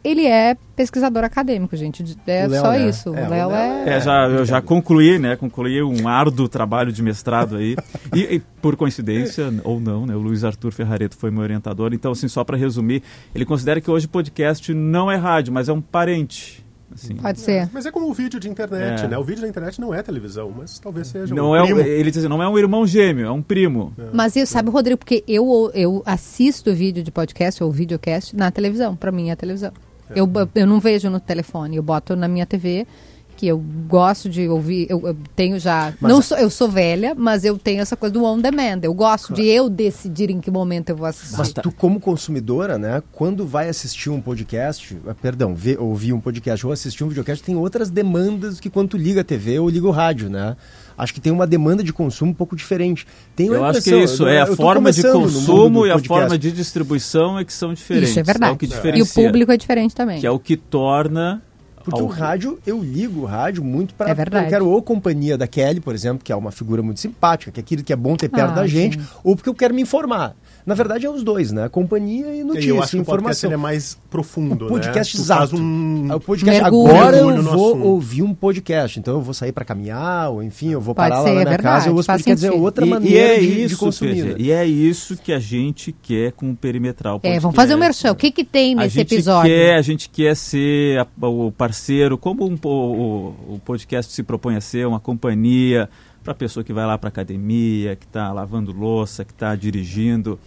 [0.04, 2.04] Ele é pesquisador acadêmico, gente.
[2.26, 2.88] É Léo, só né?
[2.88, 3.08] isso.
[3.14, 3.96] É, o Léo Léo é.
[3.96, 5.34] É, já, eu já concluí, né?
[5.34, 7.74] Concluí um árduo trabalho de mestrado aí.
[8.14, 10.14] E, e, por coincidência, ou não, né?
[10.14, 11.94] O Luiz Arthur Ferrareto foi meu orientador.
[11.94, 13.02] Então, assim, só para resumir,
[13.34, 16.62] ele considera que hoje podcast não é rádio, mas é um parente.
[16.92, 17.16] Assim.
[17.16, 17.68] Pode ser.
[17.72, 19.08] Mas é como o vídeo de internet, É.
[19.08, 19.18] né?
[19.18, 22.08] O vídeo da internet não é televisão, mas talvez seja Não um é um, ele
[22.10, 23.92] diz assim, não é um irmão gêmeo, é um primo.
[24.12, 28.94] Mas eu, sabe, Rodrigo, porque eu, eu assisto vídeo de podcast ou videocast na televisão.
[28.94, 29.72] Pra mim é televisão.
[30.10, 32.86] Eu, eu não vejo no telefone, eu boto na minha TV,
[33.34, 33.58] que eu
[33.88, 34.86] gosto de ouvir.
[34.88, 35.92] Eu, eu tenho já.
[36.00, 38.80] Mas não sou, eu sou velha, mas eu tenho essa coisa do on demand.
[38.82, 41.36] Eu gosto de eu decidir em que momento eu vou assistir.
[41.36, 46.20] Mas tu, como consumidora, né, quando vai assistir um podcast, ah, perdão, ver, ouvir um
[46.20, 49.68] podcast ou assistir um videocast, tem outras demandas que quando tu liga a TV ou
[49.68, 50.56] liga o rádio, né?
[50.96, 53.06] Acho que tem uma demanda de consumo um pouco diferente.
[53.36, 56.52] A Eu acho que é isso, é a forma de consumo e a forma de
[56.52, 58.10] distribuição é que são diferentes.
[58.10, 58.54] Isso é É verdade.
[58.54, 60.20] o que E o público é diferente também.
[60.20, 61.42] Que é o que torna...
[61.84, 64.10] Porque o rádio, eu ligo o rádio muito para.
[64.10, 64.46] É verdade.
[64.46, 67.60] Eu quero ou companhia da Kelly, por exemplo, que é uma figura muito simpática, que
[67.60, 69.06] é aquilo que é bom ter perto Ah, da gente, sim.
[69.22, 70.34] ou porque eu quero me informar.
[70.66, 71.68] Na verdade, é os dois, né?
[71.68, 73.52] Companhia e notícia, eu acho que o podcast informação.
[73.52, 75.22] é mais profundo, O podcast né?
[75.22, 75.56] Exato.
[75.56, 76.06] um...
[76.10, 76.62] É o podcast.
[76.62, 76.90] Mergulho.
[76.96, 78.98] Agora eu vou ouvir um podcast.
[78.98, 81.40] Então eu vou sair para caminhar, ou enfim, eu vou Pode parar ser, lá na
[81.40, 81.88] é minha verdade, casa.
[81.90, 82.24] Eu ouço podcast.
[82.24, 82.62] Quer dizer, sentido.
[82.64, 84.14] outra E- maneira e é de, de isso, consumir.
[84.14, 84.34] PG, né?
[84.38, 87.56] E é isso que a gente quer com o Perimetral É, vamos Podcast.
[87.56, 88.12] fazer o merchan.
[88.12, 89.50] O que, que tem A nesse gente episódio?
[89.50, 94.56] quer, a gente quer ser a- o parceiro, como um o, o podcast se propõe
[94.56, 95.90] a ser, uma companhia
[96.24, 100.40] para a pessoa que vai lá para academia, que está lavando louça, que está dirigindo,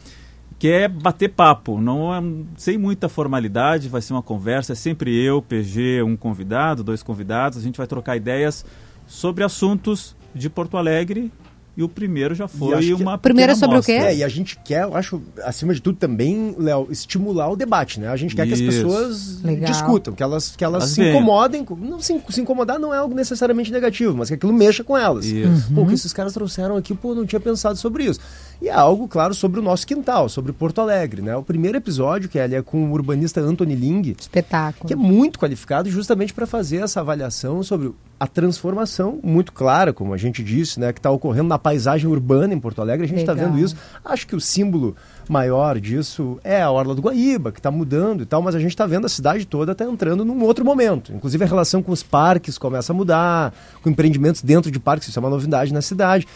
[0.58, 2.20] quer bater papo, não é,
[2.58, 7.60] sem muita formalidade, vai ser uma conversa, é sempre eu, PG, um convidado, dois convidados,
[7.60, 8.66] a gente vai trocar ideias
[9.06, 11.32] sobre assuntos de Porto Alegre
[11.78, 13.92] e o primeiro já foi uma Primeiro é sobre o quê?
[13.94, 14.12] amostra.
[14.14, 18.00] É, e a gente quer, eu acho, acima de tudo também, Léo, estimular o debate,
[18.00, 18.08] né?
[18.08, 18.82] A gente quer que as Isso.
[18.84, 19.70] pessoas Legal.
[19.72, 21.64] discutam, que elas, que elas Elas se incomodem.
[21.64, 24.98] com- Não, se, se incomodar não é algo necessariamente negativo, mas que aquilo mexa com
[24.98, 25.26] elas.
[25.26, 25.72] Isso.
[25.74, 28.20] Pô, o que esses caras trouxeram aqui, pô, não tinha pensado sobre isso.
[28.62, 31.36] E algo, claro, sobre o nosso quintal, sobre Porto Alegre, né?
[31.36, 34.88] O primeiro episódio, que é, ele é com o urbanista Anthony Ling, Espetáculo.
[34.88, 40.12] que é muito qualificado justamente para fazer essa avaliação sobre a transformação muito clara, como
[40.12, 43.06] a gente disse, né, que está ocorrendo na paisagem urbana em Porto Alegre.
[43.06, 43.76] A gente está vendo isso.
[44.04, 44.96] Acho que o símbolo
[45.30, 48.72] maior disso é a Orla do Guaíba, que está mudando e tal, mas a gente
[48.72, 51.14] está vendo a cidade toda está entrando num outro momento.
[51.14, 53.54] Inclusive a relação com os parques começa a mudar,
[53.84, 56.28] com empreendimentos dentro de parques, isso é uma novidade na cidade.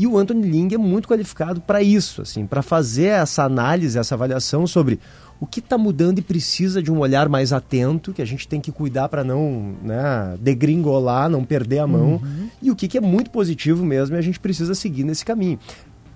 [0.00, 4.14] E o Anthony Ling é muito qualificado para isso, assim, para fazer essa análise, essa
[4.14, 4.98] avaliação sobre
[5.38, 8.62] o que está mudando e precisa de um olhar mais atento, que a gente tem
[8.62, 12.48] que cuidar para não né, degringolar, não perder a mão, Uhum.
[12.62, 15.58] e o que, que é muito positivo mesmo e a gente precisa seguir nesse caminho.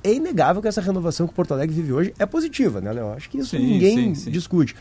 [0.03, 3.13] É inegável que essa renovação que Porto Alegre vive hoje é positiva, né, Léo?
[3.13, 4.31] Acho que isso Sim, ninguém sim, sim.
[4.31, 4.75] discute.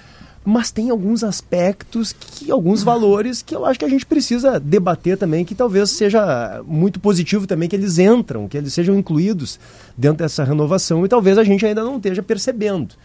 [0.46, 5.18] Mas tem alguns aspectos, que alguns valores que eu acho que a gente precisa debater
[5.18, 9.60] também, que talvez seja muito positivo também que eles entram, que eles sejam incluídos
[9.98, 12.96] dentro dessa renovação e talvez a gente ainda não esteja percebendo.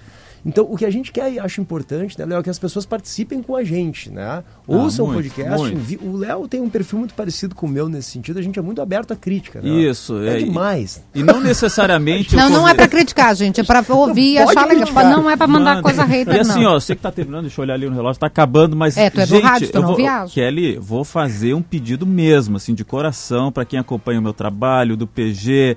[0.47, 2.86] Então, o que a gente quer e acho importante, né, Léo, é que as pessoas
[2.86, 4.43] participem com a gente, né?
[4.66, 5.74] Ouçam o Ah, muito, podcast.
[5.74, 6.05] muito.
[6.07, 8.39] O Léo tem um perfil muito parecido com o meu nesse sentido.
[8.39, 9.68] A gente é muito aberto à crítica, né?
[9.68, 11.03] Isso, é, é, e- demais.
[11.14, 12.34] E não necessariamente.
[12.39, 13.61] Não, não é pra criticar, gente.
[13.61, 14.89] É pra ouvir e achar legal.
[15.11, 15.82] Não é pra mandar Manda.
[15.82, 16.72] coisa hater, E assim, não.
[16.76, 18.97] ó, você que tá terminando, deixa eu olhar ali no relógio, tá acabando, mas.
[18.97, 20.32] É, tu é do gente, rádio, tu eu não vou, viaja.
[20.32, 24.97] Kelly, vou fazer um pedido mesmo, assim, de coração, para quem acompanha o meu trabalho,
[24.97, 25.76] do PG,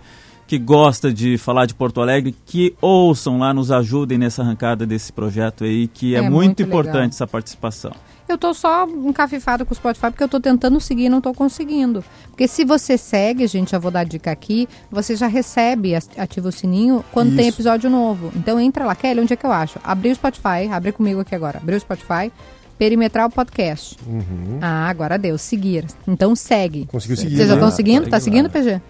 [0.52, 5.14] que gosta de falar de Porto Alegre, que ouçam lá, nos ajudem nessa arrancada desse
[5.14, 6.80] projeto aí, que é, É muito, muito legal.
[6.82, 7.94] importante essa participação.
[8.28, 11.34] Eu tô só encafifada com o Spotify porque eu tô tentando seguir e não tô
[11.34, 12.04] conseguindo.
[12.28, 16.50] Porque se você segue, gente, já vou dar a dica aqui, você já recebe, ativa
[16.50, 17.56] o sininho quando tem Isso.
[17.56, 18.30] episódio novo.
[18.36, 19.80] Então entra lá, Kelly, onde é que eu acho?
[19.82, 21.60] Abri o Spotify, abre comigo aqui agora.
[21.60, 22.30] Abriu o Spotify,
[22.78, 23.96] Perimetral Podcast.
[24.60, 25.86] Ah, agora deu, seguir.
[26.06, 26.88] Então segue.
[26.88, 27.62] Conseguiu seguir, Vocês já né?
[27.62, 28.10] estão seguindo?
[28.10, 28.52] Tá Segue seguindo, lá.
[28.52, 28.82] PG?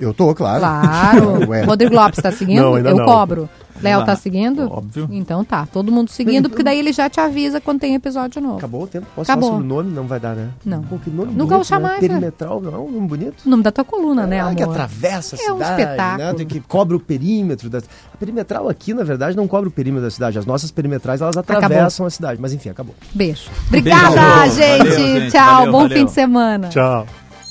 [0.00, 0.60] Eu tô, claro.
[0.60, 1.48] Claro.
[1.50, 1.62] Ué.
[1.64, 2.62] Rodrigo Lopes tá seguindo?
[2.62, 3.04] Não, ainda Eu não.
[3.04, 3.48] cobro.
[3.82, 4.70] Léo tá seguindo?
[4.70, 5.08] Óbvio.
[5.10, 8.58] Então tá, todo mundo seguindo, porque daí ele já te avisa quando tem episódio novo.
[8.58, 9.06] Acabou o tempo?
[9.16, 9.48] Posso Acabou.
[9.52, 9.94] falar sobre o nome?
[9.94, 10.48] Não vai dar, né?
[10.62, 10.82] Não.
[10.82, 11.82] Pô, que nome No bonito, Gaúcha né?
[11.88, 12.08] Mais, né?
[12.08, 13.36] Perimetral, não é um nome bonito?
[13.46, 14.56] O nome da tua coluna, né, Ah, amor?
[14.56, 16.18] que atravessa a É um cidade, espetáculo.
[16.28, 16.34] né?
[16.34, 20.04] Tem que cobre o perímetro da A perimetral aqui, na verdade, não cobre o perímetro
[20.04, 20.38] da cidade.
[20.38, 22.38] As nossas perimetrais, elas atravessam a cidade.
[22.38, 22.94] Mas enfim, acabou.
[23.14, 23.48] Beijo.
[23.68, 24.10] Obrigada,
[24.42, 24.56] Beijo.
[24.56, 24.78] gente.
[24.78, 25.30] Valeu, gente.
[25.32, 25.96] Tchau, Valeu, bom valeu.
[25.98, 26.68] fim de semana.
[26.68, 27.06] Tchau.